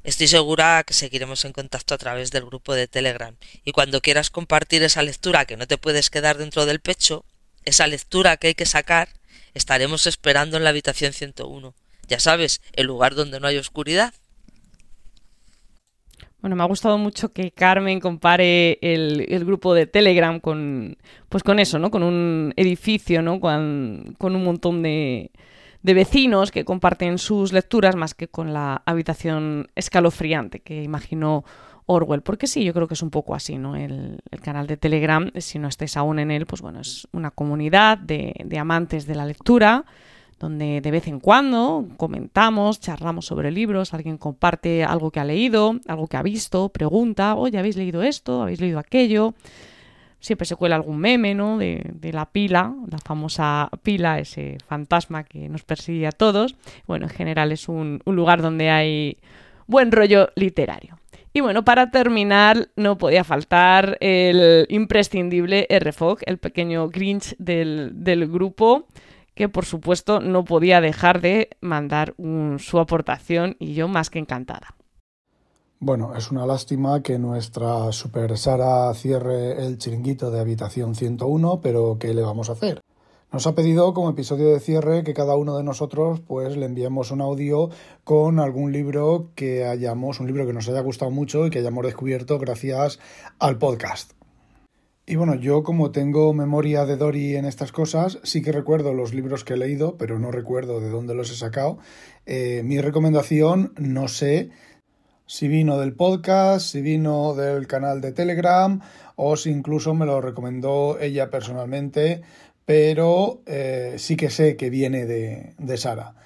Estoy 0.05 0.29
segura 0.29 0.85
que 0.87 0.95
seguiremos 0.95 1.45
en 1.45 1.53
contacto 1.53 1.95
a 1.95 1.99
través 1.99 2.31
del 2.31 2.47
grupo 2.47 2.75
de 2.75 2.89
Telegram 2.89 3.37
y 3.65 3.73
cuando 3.73 4.01
quieras 4.01 4.31
compartir 4.31 4.83
esa 4.83 5.03
lectura 5.03 5.45
que 5.45 5.57
no 5.57 5.67
te 5.67 5.79
puedes 5.79 6.09
quedar 6.09 6.39
dentro 6.39 6.67
del 6.67 6.81
pecho, 6.81 7.25
esa 7.65 7.87
lectura 7.87 8.37
que 8.37 8.49
hay 8.49 8.55
que 8.55 8.65
sacar, 8.65 9.09
estaremos 9.55 10.07
esperando 10.07 10.57
en 10.57 10.65
la 10.65 10.71
habitación 10.71 11.13
101. 11.13 11.75
Ya 12.07 12.21
sabes, 12.21 12.61
el 12.73 12.87
lugar 12.87 13.15
donde 13.15 13.41
no 13.41 13.49
hay 13.49 13.59
oscuridad. 13.59 14.15
Bueno, 16.41 16.55
me 16.55 16.63
ha 16.63 16.67
gustado 16.67 16.99
mucho 16.99 17.33
que 17.33 17.51
Carmen 17.51 17.99
compare 17.99 18.79
el, 18.81 19.45
grupo 19.45 19.75
de 19.75 19.87
Telegram 19.87 20.39
con, 20.39 20.97
pues 21.29 21.43
con 21.43 21.59
eso, 21.59 21.81
¿no? 21.81 21.91
Con 21.91 22.05
un 22.05 22.53
edificio, 22.57 23.23
¿no? 23.23 23.41
Con, 23.41 24.15
un 24.21 24.45
montón 24.45 24.83
de, 24.83 25.33
de, 25.83 25.95
vecinos 25.95 26.53
que 26.53 26.65
comparten 26.65 27.19
sus 27.19 27.53
lecturas 27.53 27.97
más 27.97 28.15
que 28.15 28.29
con 28.29 28.53
la 28.53 28.83
habitación 28.87 29.69
escalofriante 29.75 30.61
que 30.61 30.85
imaginó 30.85 31.45
Orwell. 31.87 32.23
Porque 32.23 32.47
sí, 32.47 32.63
yo 32.63 32.73
creo 32.73 32.87
que 32.87 32.95
es 32.95 33.03
un 33.03 33.11
poco 33.11 33.35
así, 33.35 33.59
¿no? 33.59 33.75
El, 33.75 34.21
el 34.31 34.41
canal 34.41 34.69
de 34.69 34.77
Telegram, 34.77 35.33
si 35.39 35.59
no 35.59 35.67
estáis 35.67 35.97
aún 35.97 36.21
en 36.21 36.31
él, 36.31 36.47
pues 36.47 36.63
bueno, 36.63 36.81
es 36.81 37.09
una 37.11 37.33
comunidad 37.33 37.99
de, 37.99 38.35
de 38.45 38.59
amantes 38.59 39.09
de 39.09 39.17
la 39.17 39.27
lectura 39.27 39.85
donde 40.39 40.81
de 40.81 40.91
vez 40.91 41.09
en 41.09 41.21
cuando 41.21 41.87
comentamos, 41.97 42.81
charlamos 42.81 43.27
sobre 43.27 43.51
libros, 43.51 43.93
alguien 43.93 44.19
comparte 44.19 44.85
algo 44.85 45.11
que 45.11 45.21
ha 45.21 45.25
leído, 45.25 45.77
algo 45.89 46.07
que 46.07 46.17
ha 46.17 46.23
visto, 46.23 46.69
pregunta, 46.69 47.35
oye, 47.35 47.59
¿habéis 47.59 47.77
leído 47.77 48.03
esto? 48.03 48.43
¿Habéis 48.43 48.61
leído 48.61 48.79
aquello? 48.79 49.35
Siempre 50.21 50.47
se 50.47 50.57
cuela 50.57 50.77
algún 50.77 50.99
meme, 50.99 51.35
¿no? 51.35 51.59
De, 51.59 52.11
la 52.13 52.27
pila, 52.27 52.75
la 52.91 52.99
famosa 52.99 53.69
pila, 53.83 54.19
ese 54.19 54.59
fantasma 54.67 55.25
que 55.25 55.49
nos 55.49 55.63
persigue 55.63 56.07
a 56.07 56.13
todos. 56.13 56.57
Bueno, 56.87 57.07
en 57.07 57.11
general 57.11 57.53
es 57.53 57.69
un, 57.69 58.01
lugar 58.05 58.43
donde 58.43 58.71
hay 58.71 59.19
buen 59.67 59.93
rollo 59.93 60.31
literario. 60.35 60.99
Y 61.33 61.41
bueno, 61.41 61.65
para 61.65 61.91
terminar, 61.91 62.69
no 62.75 62.99
podía 62.99 63.23
faltar 63.23 63.97
el 64.01 64.67
imprescindible 64.71 65.67
R-Fog, 65.69 66.21
el 66.27 66.39
pequeño 66.39 66.89
Grinch 66.89 67.37
del 67.39 68.29
grupo 68.29 68.87
que 69.39 69.49
por 69.49 69.65
supuesto 69.65 70.19
no 70.19 70.45
podía 70.45 70.81
dejar 70.81 71.21
de 71.21 71.51
mandar 71.61 72.17
su 72.59 72.81
aportación 72.81 73.55
y 73.61 73.75
yo 73.75 73.87
más 73.87 74.11
que 74.11 74.19
encantada. 74.19 74.75
Bueno, 75.79 76.17
es 76.17 76.33
una 76.33 76.45
lástima 76.45 77.05
que 77.05 77.21
nuestra 77.21 77.93
super 77.93 78.37
Sara 78.37 78.93
cierre 78.95 79.65
el 79.65 79.79
chiringuito 79.79 80.33
de 80.33 80.41
habitación 80.41 80.97
101, 80.97 81.61
pero 81.61 81.99
¿qué 82.01 82.15
le 82.15 82.23
vamos 82.23 82.49
a 82.49 82.55
hacer? 82.55 82.81
Nos 83.31 83.47
ha 83.47 83.55
pedido 83.55 83.95
como 83.95 84.11
episodio 84.11 84.49
de 84.49 84.59
cierre 84.59 85.05
que 85.05 85.15
cada 85.15 85.37
uno 85.37 85.57
de 85.57 85.63
nosotros 85.63 86.19
pues 86.19 86.57
le 86.57 86.67
enviemos 86.67 87.13
un 87.13 87.21
audio 87.21 87.71
con 88.03 88.41
algún 88.41 88.73
libro 88.73 89.29
que 89.37 89.67
hayamos, 89.67 90.19
un 90.19 90.27
libro 90.27 90.49
que 90.49 90.53
nos 90.53 90.69
haya 90.69 90.81
gustado 90.81 91.13
mucho 91.13 91.47
y 91.47 91.51
que 91.51 91.61
hayamos 91.61 91.85
descubierto 91.85 92.41
gracias 92.41 92.99
al 93.39 93.57
podcast. 93.59 94.18
Y 95.11 95.17
bueno, 95.17 95.37
yo 95.37 95.63
como 95.63 95.91
tengo 95.91 96.35
memoria 96.35 96.85
de 96.85 96.99
Dory 96.99 97.37
en 97.37 97.47
estas 97.47 97.73
cosas, 97.73 98.19
sí 98.25 98.43
que 98.43 98.53
recuerdo 98.53 98.93
los 98.93 99.15
libros 99.15 99.43
que 99.43 99.55
he 99.55 99.57
leído, 99.57 99.97
pero 99.97 100.19
no 100.19 100.31
recuerdo 100.31 100.81
de 100.81 100.91
dónde 100.91 101.15
los 101.15 101.31
he 101.31 101.35
sacado. 101.35 101.79
Eh, 102.27 102.61
mi 102.63 102.79
recomendación, 102.83 103.73
no 103.79 104.07
sé 104.09 104.51
si 105.25 105.49
vino 105.49 105.79
del 105.79 105.95
podcast, 105.95 106.67
si 106.67 106.83
vino 106.83 107.35
del 107.35 107.67
canal 107.67 108.03
de 108.03 108.13
Telegram 108.13 108.83
o 109.17 109.37
si 109.37 109.49
incluso 109.49 109.95
me 109.95 110.05
lo 110.05 110.21
recomendó 110.21 110.99
ella 111.01 111.31
personalmente, 111.31 112.21
pero 112.67 113.41
eh, 113.47 113.95
sí 113.97 114.15
que 114.15 114.29
sé 114.29 114.57
que 114.57 114.69
viene 114.69 115.07
de, 115.07 115.55
de 115.57 115.77
Sara. 115.79 116.17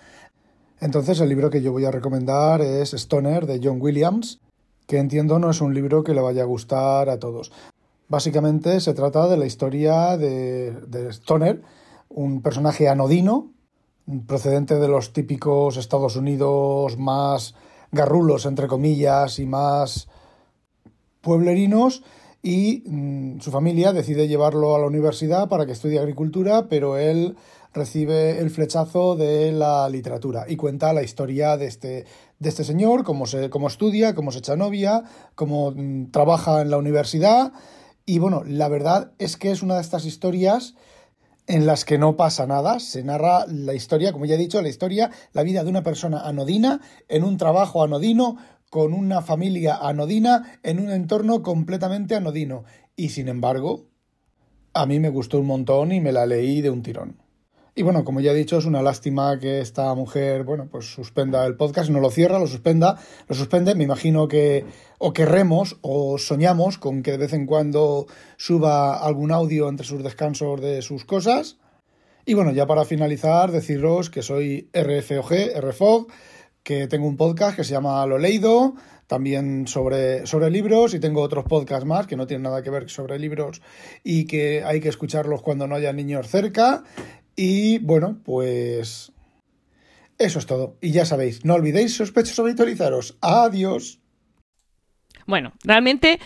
Entonces 0.80 1.20
el 1.20 1.28
libro 1.28 1.50
que 1.50 1.62
yo 1.62 1.70
voy 1.70 1.84
a 1.84 1.92
recomendar 1.92 2.60
es 2.60 2.94
Stoner 2.94 3.46
de 3.46 3.60
John 3.62 3.80
Williams, 3.80 4.40
que 4.88 4.98
entiendo 4.98 5.38
no 5.38 5.50
es 5.50 5.60
un 5.60 5.72
libro 5.72 6.02
que 6.02 6.14
le 6.14 6.20
vaya 6.20 6.42
a 6.42 6.46
gustar 6.46 7.10
a 7.10 7.20
todos. 7.20 7.52
Básicamente 8.12 8.78
se 8.80 8.92
trata 8.92 9.26
de 9.26 9.38
la 9.38 9.46
historia 9.46 10.18
de, 10.18 11.08
Stoner, 11.12 11.62
un 12.10 12.42
personaje 12.42 12.86
anodino, 12.86 13.54
procedente 14.26 14.74
de 14.74 14.86
los 14.86 15.14
típicos 15.14 15.78
Estados 15.78 16.16
Unidos 16.16 16.98
más 16.98 17.54
garrulos, 17.90 18.44
entre 18.44 18.66
comillas, 18.66 19.38
y 19.38 19.46
más 19.46 20.08
pueblerinos, 21.22 22.02
y 22.42 22.84
mm, 22.86 23.40
su 23.40 23.50
familia 23.50 23.94
decide 23.94 24.28
llevarlo 24.28 24.76
a 24.76 24.78
la 24.78 24.88
universidad 24.88 25.48
para 25.48 25.64
que 25.64 25.72
estudie 25.72 25.98
agricultura, 25.98 26.68
pero 26.68 26.98
él 26.98 27.34
recibe 27.72 28.40
el 28.40 28.50
flechazo 28.50 29.16
de 29.16 29.52
la 29.52 29.88
literatura 29.88 30.44
y 30.46 30.56
cuenta 30.56 30.92
la 30.92 31.02
historia 31.02 31.56
de 31.56 31.66
este, 31.66 32.04
de 32.38 32.48
este 32.50 32.64
señor, 32.64 33.04
cómo, 33.04 33.24
se, 33.24 33.48
cómo 33.48 33.68
estudia, 33.68 34.14
cómo 34.14 34.32
se 34.32 34.40
echa 34.40 34.54
novia, 34.54 35.02
cómo 35.34 35.70
mm, 35.70 36.10
trabaja 36.10 36.60
en 36.60 36.70
la 36.70 36.76
universidad 36.76 37.54
y 38.06 38.18
bueno, 38.18 38.42
la 38.46 38.68
verdad 38.68 39.12
es 39.18 39.36
que 39.36 39.50
es 39.50 39.62
una 39.62 39.76
de 39.76 39.80
estas 39.80 40.04
historias 40.04 40.74
en 41.46 41.66
las 41.66 41.84
que 41.84 41.98
no 41.98 42.16
pasa 42.16 42.46
nada, 42.46 42.78
se 42.78 43.02
narra 43.02 43.46
la 43.46 43.74
historia, 43.74 44.12
como 44.12 44.26
ya 44.26 44.36
he 44.36 44.38
dicho, 44.38 44.62
la 44.62 44.68
historia, 44.68 45.10
la 45.32 45.42
vida 45.42 45.64
de 45.64 45.70
una 45.70 45.82
persona 45.82 46.20
anodina, 46.20 46.80
en 47.08 47.24
un 47.24 47.36
trabajo 47.36 47.82
anodino, 47.82 48.36
con 48.70 48.92
una 48.94 49.22
familia 49.22 49.76
anodina, 49.76 50.58
en 50.62 50.78
un 50.78 50.90
entorno 50.90 51.42
completamente 51.42 52.14
anodino. 52.14 52.64
Y 52.96 53.10
sin 53.10 53.28
embargo, 53.28 53.88
a 54.72 54.86
mí 54.86 54.98
me 55.00 55.10
gustó 55.10 55.40
un 55.40 55.46
montón 55.46 55.92
y 55.92 56.00
me 56.00 56.12
la 56.12 56.26
leí 56.26 56.60
de 56.60 56.70
un 56.70 56.82
tirón. 56.82 57.18
Y 57.74 57.82
bueno, 57.82 58.04
como 58.04 58.20
ya 58.20 58.32
he 58.32 58.34
dicho, 58.34 58.58
es 58.58 58.66
una 58.66 58.82
lástima 58.82 59.38
que 59.38 59.60
esta 59.60 59.94
mujer, 59.94 60.44
bueno, 60.44 60.68
pues 60.70 60.92
suspenda 60.92 61.46
el 61.46 61.56
podcast, 61.56 61.88
no 61.88 62.00
lo 62.00 62.10
cierra, 62.10 62.38
lo 62.38 62.46
suspenda, 62.46 62.98
lo 63.28 63.34
suspende. 63.34 63.74
Me 63.74 63.84
imagino 63.84 64.28
que 64.28 64.66
o 64.98 65.14
querremos 65.14 65.78
o 65.80 66.18
soñamos 66.18 66.76
con 66.76 67.02
que 67.02 67.12
de 67.12 67.16
vez 67.16 67.32
en 67.32 67.46
cuando 67.46 68.06
suba 68.36 68.98
algún 68.98 69.32
audio 69.32 69.70
entre 69.70 69.86
sus 69.86 70.02
descansos 70.02 70.60
de 70.60 70.82
sus 70.82 71.06
cosas. 71.06 71.56
Y 72.26 72.34
bueno, 72.34 72.52
ya 72.52 72.66
para 72.66 72.84
finalizar, 72.84 73.50
deciros 73.50 74.10
que 74.10 74.20
soy 74.20 74.68
RFOG, 74.74 75.58
RFOG, 75.58 76.08
que 76.62 76.86
tengo 76.88 77.06
un 77.06 77.16
podcast 77.16 77.56
que 77.56 77.64
se 77.64 77.72
llama 77.72 78.04
Lo 78.06 78.18
Leído, 78.18 78.74
también 79.06 79.66
sobre, 79.66 80.26
sobre 80.26 80.48
libros 80.48 80.94
y 80.94 81.00
tengo 81.00 81.20
otros 81.20 81.44
podcasts 81.44 81.84
más 81.84 82.06
que 82.06 82.16
no 82.16 82.26
tienen 82.26 82.44
nada 82.44 82.62
que 82.62 82.70
ver 82.70 82.88
sobre 82.88 83.18
libros 83.18 83.60
y 84.02 84.26
que 84.26 84.62
hay 84.64 84.80
que 84.80 84.88
escucharlos 84.88 85.42
cuando 85.42 85.66
no 85.66 85.74
haya 85.74 85.92
niños 85.92 86.28
cerca. 86.28 86.84
Y 87.36 87.78
bueno, 87.78 88.18
pues 88.24 89.12
eso 90.18 90.38
es 90.38 90.46
todo. 90.46 90.76
Y 90.80 90.92
ya 90.92 91.04
sabéis, 91.04 91.44
no 91.44 91.54
olvidéis 91.54 91.96
sospechosos 91.96 92.40
habitualizaros. 92.40 93.16
Adiós. 93.20 94.00
Bueno, 95.26 95.52
realmente 95.64 96.18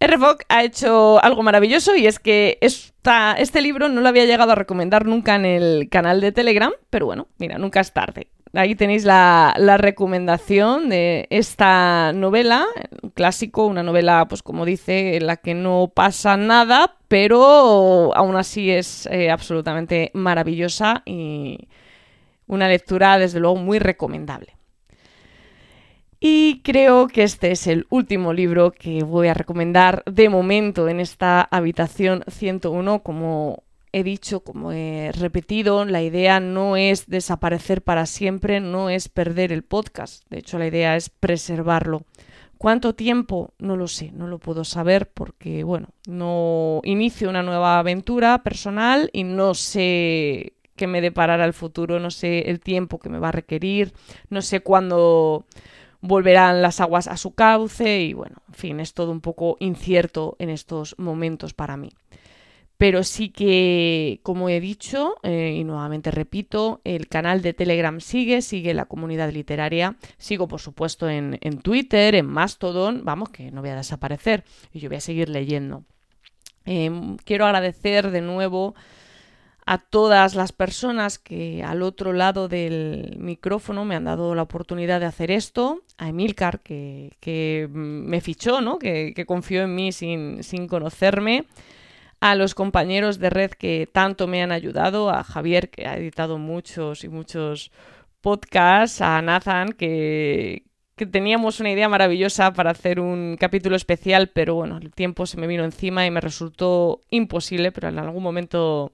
RFOC 0.00 0.44
ha 0.48 0.64
hecho 0.64 1.22
algo 1.22 1.42
maravilloso 1.42 1.94
y 1.94 2.06
es 2.06 2.18
que 2.18 2.58
esta, 2.60 3.34
este 3.34 3.60
libro 3.60 3.88
no 3.88 4.00
lo 4.00 4.08
había 4.08 4.24
llegado 4.24 4.52
a 4.52 4.56
recomendar 4.56 5.06
nunca 5.06 5.36
en 5.36 5.44
el 5.44 5.88
canal 5.88 6.20
de 6.20 6.32
Telegram, 6.32 6.72
pero 6.90 7.06
bueno, 7.06 7.28
mira, 7.38 7.58
nunca 7.58 7.80
es 7.80 7.92
tarde. 7.92 8.28
Ahí 8.54 8.74
tenéis 8.74 9.04
la, 9.04 9.54
recomendación 9.78 10.90
de 10.90 11.26
esta 11.30 12.12
novela, 12.12 12.66
un 13.02 13.10
clásico, 13.10 13.66
una 13.66 13.82
novela, 13.82 14.26
pues 14.28 14.42
como 14.42 14.66
dice, 14.66 15.16
en 15.16 15.26
la 15.26 15.38
que 15.38 15.54
no 15.54 15.90
pasa 15.94 16.36
nada, 16.36 16.96
pero 17.08 18.14
aún 18.14 18.36
así 18.36 18.70
es 18.70 19.06
eh, 19.06 19.30
absolutamente 19.30 20.10
maravillosa 20.12 21.02
y 21.06 21.68
una 22.46 22.68
lectura, 22.68 23.18
desde 23.18 23.40
luego, 23.40 23.56
muy 23.56 23.78
recomendable. 23.78 24.54
Y 26.20 26.60
creo 26.62 27.08
que 27.08 27.22
este 27.22 27.52
es 27.52 27.66
el 27.66 27.86
último 27.88 28.34
libro 28.34 28.70
que 28.70 29.02
voy 29.02 29.28
a 29.28 29.34
recomendar 29.34 30.04
de 30.04 30.28
momento 30.28 30.88
en 30.88 31.00
esta 31.00 31.40
habitación 31.40 32.22
101 32.28 33.02
como 33.02 33.64
he 33.92 34.02
dicho, 34.02 34.40
como 34.40 34.72
he 34.72 35.12
repetido, 35.12 35.84
la 35.84 36.02
idea 36.02 36.40
no 36.40 36.76
es 36.76 37.06
desaparecer 37.06 37.82
para 37.82 38.06
siempre, 38.06 38.60
no 38.60 38.90
es 38.90 39.08
perder 39.08 39.52
el 39.52 39.62
podcast. 39.62 40.24
De 40.30 40.38
hecho, 40.38 40.58
la 40.58 40.66
idea 40.66 40.96
es 40.96 41.10
preservarlo. 41.10 42.02
¿Cuánto 42.56 42.94
tiempo? 42.94 43.52
No 43.58 43.76
lo 43.76 43.88
sé, 43.88 44.12
no 44.12 44.28
lo 44.28 44.38
puedo 44.38 44.64
saber 44.64 45.10
porque, 45.10 45.64
bueno, 45.64 45.88
no 46.06 46.80
inicio 46.84 47.28
una 47.28 47.42
nueva 47.42 47.78
aventura 47.78 48.42
personal 48.42 49.10
y 49.12 49.24
no 49.24 49.54
sé 49.54 50.54
qué 50.76 50.86
me 50.86 51.00
deparará 51.00 51.44
el 51.44 51.54
futuro, 51.54 51.98
no 52.00 52.10
sé 52.10 52.50
el 52.50 52.60
tiempo 52.60 52.98
que 52.98 53.08
me 53.08 53.18
va 53.18 53.28
a 53.28 53.32
requerir, 53.32 53.92
no 54.30 54.42
sé 54.42 54.60
cuándo 54.60 55.44
volverán 56.00 56.62
las 56.62 56.80
aguas 56.80 57.08
a 57.08 57.16
su 57.16 57.34
cauce 57.34 58.00
y, 58.00 58.12
bueno, 58.12 58.36
en 58.48 58.54
fin, 58.54 58.80
es 58.80 58.94
todo 58.94 59.10
un 59.10 59.20
poco 59.20 59.56
incierto 59.60 60.36
en 60.38 60.48
estos 60.48 60.94
momentos 60.98 61.54
para 61.54 61.76
mí. 61.76 61.90
Pero 62.82 63.04
sí 63.04 63.28
que, 63.28 64.18
como 64.24 64.48
he 64.48 64.58
dicho, 64.58 65.14
eh, 65.22 65.54
y 65.56 65.62
nuevamente 65.62 66.10
repito, 66.10 66.80
el 66.82 67.06
canal 67.06 67.40
de 67.40 67.54
Telegram 67.54 68.00
sigue, 68.00 68.42
sigue 68.42 68.74
la 68.74 68.86
comunidad 68.86 69.30
literaria. 69.30 69.94
Sigo, 70.18 70.48
por 70.48 70.58
supuesto, 70.58 71.08
en, 71.08 71.38
Twitter, 71.62 72.16
en 72.16 72.26
Mastodon. 72.26 73.04
Vamos, 73.04 73.28
que 73.28 73.52
no 73.52 73.60
voy 73.60 73.70
a 73.70 73.76
desaparecer 73.76 74.42
y 74.72 74.80
yo 74.80 74.88
voy 74.88 74.96
a 74.96 75.00
seguir 75.00 75.28
leyendo. 75.28 75.84
Em, 76.64 77.18
quiero 77.18 77.46
agradecer 77.46 78.10
de 78.10 78.20
nuevo 78.20 78.74
a 79.64 79.78
todas 79.78 80.34
las 80.34 80.50
personas 80.50 81.20
que 81.20 81.62
al 81.62 81.82
otro 81.82 82.12
lado 82.12 82.48
del 82.48 83.14
micrófono 83.16 83.84
me 83.84 83.94
han 83.94 84.06
dado 84.06 84.34
la 84.34 84.42
oportunidad 84.42 84.98
de 84.98 85.06
hacer 85.06 85.30
esto, 85.30 85.82
a 85.98 86.08
Emilcar 86.08 86.58
que, 86.58 87.68
me 87.70 88.20
fichó, 88.20 88.60
¿no? 88.60 88.80
que, 88.80 89.12
que 89.14 89.24
confió 89.24 89.62
en 89.62 89.72
mí 89.72 89.92
sin, 89.92 90.42
sin 90.42 90.66
conocerme, 90.66 91.44
a 92.22 92.36
los 92.36 92.54
compañeros 92.54 93.18
de 93.18 93.30
red 93.30 93.50
que 93.50 93.88
tanto 93.92 94.28
me 94.28 94.44
han 94.44 94.52
ayudado, 94.52 95.10
a 95.10 95.24
Javier, 95.24 95.70
que 95.70 95.88
ha 95.88 95.96
editado 95.96 96.38
muchos 96.38 97.02
y 97.02 97.08
muchos 97.08 97.72
podcasts, 98.20 99.00
a 99.00 99.20
Nathan, 99.20 99.72
que, 99.72 100.62
teníamos 101.10 101.58
una 101.58 101.72
idea 101.72 101.88
maravillosa 101.88 102.52
para 102.52 102.70
hacer 102.70 103.00
un 103.00 103.36
capítulo 103.40 103.74
especial, 103.74 104.28
pero 104.28 104.54
bueno, 104.54 104.76
el 104.76 104.92
tiempo 104.92 105.26
se 105.26 105.36
me 105.36 105.48
vino 105.48 105.64
encima 105.64 106.06
y 106.06 106.12
me 106.12 106.20
resultó 106.20 107.00
imposible, 107.10 107.72
pero 107.72 107.88
en 107.88 107.98
algún 107.98 108.22
momento 108.22 108.92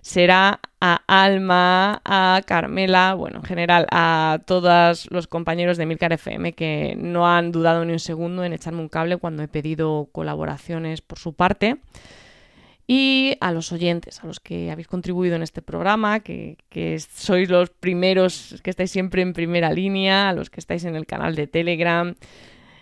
será 0.00 0.58
a 0.80 1.02
Alma, 1.06 2.00
a 2.06 2.40
Carmela, 2.46 3.12
bueno, 3.12 3.40
en 3.40 3.44
general 3.44 3.86
a 3.90 4.38
todos 4.46 5.10
los 5.10 5.26
compañeros 5.26 5.76
de 5.76 5.84
Milcar 5.84 6.14
FM 6.14 6.54
que 6.54 6.94
no 6.96 7.28
han 7.28 7.52
dudado 7.52 7.84
ni 7.84 7.92
un 7.92 7.98
segundo 7.98 8.44
en 8.44 8.54
echarme 8.54 8.80
un 8.80 8.88
cable 8.88 9.18
cuando 9.18 9.42
he 9.42 9.48
pedido 9.48 10.08
colaboraciones 10.10 11.02
por 11.02 11.18
su 11.18 11.34
parte 11.34 11.76
y 12.86 13.36
a 13.40 13.52
los 13.52 13.72
oyentes, 13.72 14.22
a 14.22 14.26
los 14.26 14.40
que 14.40 14.70
habéis 14.70 14.88
contribuido 14.88 15.36
en 15.36 15.42
este 15.42 15.62
programa, 15.62 16.20
que, 16.20 16.56
sois 17.08 17.48
los 17.48 17.70
primeros, 17.70 18.60
que 18.62 18.70
estáis 18.70 18.90
siempre 18.90 19.22
en 19.22 19.32
primera 19.32 19.72
línea, 19.72 20.28
a 20.28 20.32
los 20.32 20.50
que 20.50 20.60
estáis 20.60 20.84
en 20.84 20.96
el 20.96 21.06
canal 21.06 21.36
de 21.36 21.46
Telegram, 21.46 22.14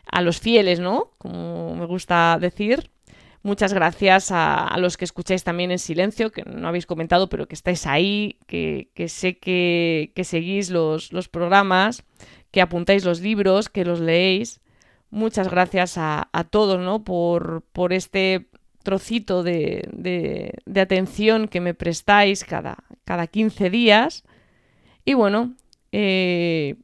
a 0.07 0.23
los 0.23 0.41
fieles, 0.41 0.81
¿no? 0.81 1.13
Como 1.19 1.77
me 1.77 1.87
gusta 1.87 2.39
decir. 2.41 2.91
Muchas 3.43 3.73
gracias 3.73 4.31
a, 4.33 4.77
los 4.79 4.99
que 4.99 5.07
escucháis 5.07 5.45
también 5.45 5.71
en 5.71 5.79
silencio, 5.79 6.31
que 6.31 6.43
no 6.45 6.69
habéis 6.69 6.85
comentado, 6.85 7.29
pero 7.29 7.47
que 7.47 7.55
estáis 7.55 7.87
ahí, 7.87 8.39
que, 8.47 8.91
sé 9.09 9.39
que, 9.39 10.13
seguís 10.25 10.71
los, 10.71 11.11
programas, 11.31 12.05
que 12.51 12.61
apuntáis 12.61 13.05
los 13.05 13.21
libros, 13.21 13.69
que 13.71 13.85
los 13.85 14.01
leéis. 14.01 14.61
Muchas 15.11 15.51
gracias 15.51 15.97
a, 15.97 16.29
a 16.33 16.45
todos, 16.45 16.81
¿no? 16.81 17.03
Por, 17.03 17.63
por 17.73 17.93
este 17.95 18.51
trocito 18.83 19.43
de, 19.43 20.53
atención 20.75 21.49
que 21.49 21.61
me 21.61 21.75
prestáis 21.75 22.45
cada, 22.45 22.79
cada 23.05 23.27
15 23.27 23.71
días. 23.71 24.25
Y 25.05 25.15
bueno, 25.15 25.55
eh, 25.93 26.77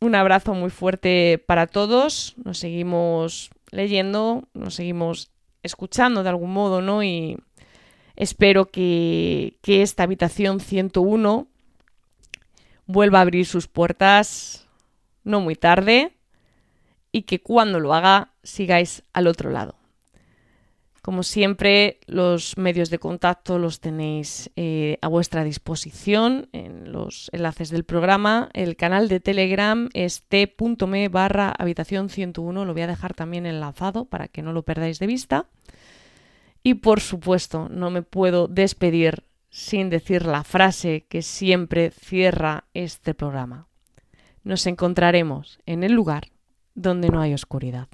un 0.00 0.14
abrazo 0.14 0.54
muy 0.54 0.70
fuerte 0.70 1.42
para 1.44 1.66
todos. 1.66 2.34
Nos 2.44 2.58
seguimos 2.58 3.50
leyendo, 3.70 4.48
nos 4.54 4.74
seguimos 4.74 5.30
escuchando 5.62 6.22
de 6.22 6.28
algún 6.28 6.52
modo, 6.52 6.82
¿no? 6.82 7.02
Y 7.02 7.38
espero 8.16 8.66
que, 8.66 9.56
que 9.62 9.82
esta 9.82 10.02
habitación 10.02 10.60
101 10.60 11.48
vuelva 12.86 13.18
a 13.18 13.22
abrir 13.22 13.46
sus 13.46 13.66
puertas 13.66 14.68
no 15.24 15.40
muy 15.40 15.56
tarde 15.56 16.12
y 17.10 17.22
que 17.22 17.40
cuando 17.40 17.80
lo 17.80 17.94
haga 17.94 18.32
sigáis 18.42 19.02
al 19.12 19.26
otro 19.26 19.50
lado. 19.50 19.76
Como 21.04 21.22
siempre, 21.22 22.00
los 22.06 22.56
medios 22.56 22.88
de 22.88 22.98
contacto 22.98 23.58
los 23.58 23.80
tenéis 23.80 24.50
eh, 24.56 24.96
a 25.02 25.08
vuestra 25.08 25.44
disposición 25.44 26.48
en 26.52 26.92
los 26.92 27.28
enlaces 27.34 27.68
del 27.68 27.84
programa. 27.84 28.48
El 28.54 28.74
canal 28.74 29.08
de 29.08 29.20
Telegram 29.20 29.90
es 29.92 30.22
t.me 30.22 31.08
barra 31.10 31.50
habitación 31.58 32.08
101. 32.08 32.64
Lo 32.64 32.72
voy 32.72 32.80
a 32.80 32.86
dejar 32.86 33.12
también 33.12 33.44
enlazado 33.44 34.06
para 34.06 34.28
que 34.28 34.40
no 34.40 34.54
lo 34.54 34.62
perdáis 34.62 34.98
de 34.98 35.06
vista. 35.06 35.50
Y 36.62 36.72
por 36.72 37.00
supuesto, 37.00 37.68
no 37.68 37.90
me 37.90 38.00
puedo 38.00 38.48
despedir 38.48 39.24
sin 39.50 39.90
decir 39.90 40.24
la 40.24 40.42
frase 40.42 41.04
que 41.06 41.20
siempre 41.20 41.90
cierra 41.90 42.64
este 42.72 43.12
programa. 43.12 43.68
Nos 44.42 44.66
encontraremos 44.66 45.60
en 45.66 45.84
el 45.84 45.92
lugar 45.92 46.28
donde 46.74 47.10
no 47.10 47.20
hay 47.20 47.34
oscuridad. 47.34 47.88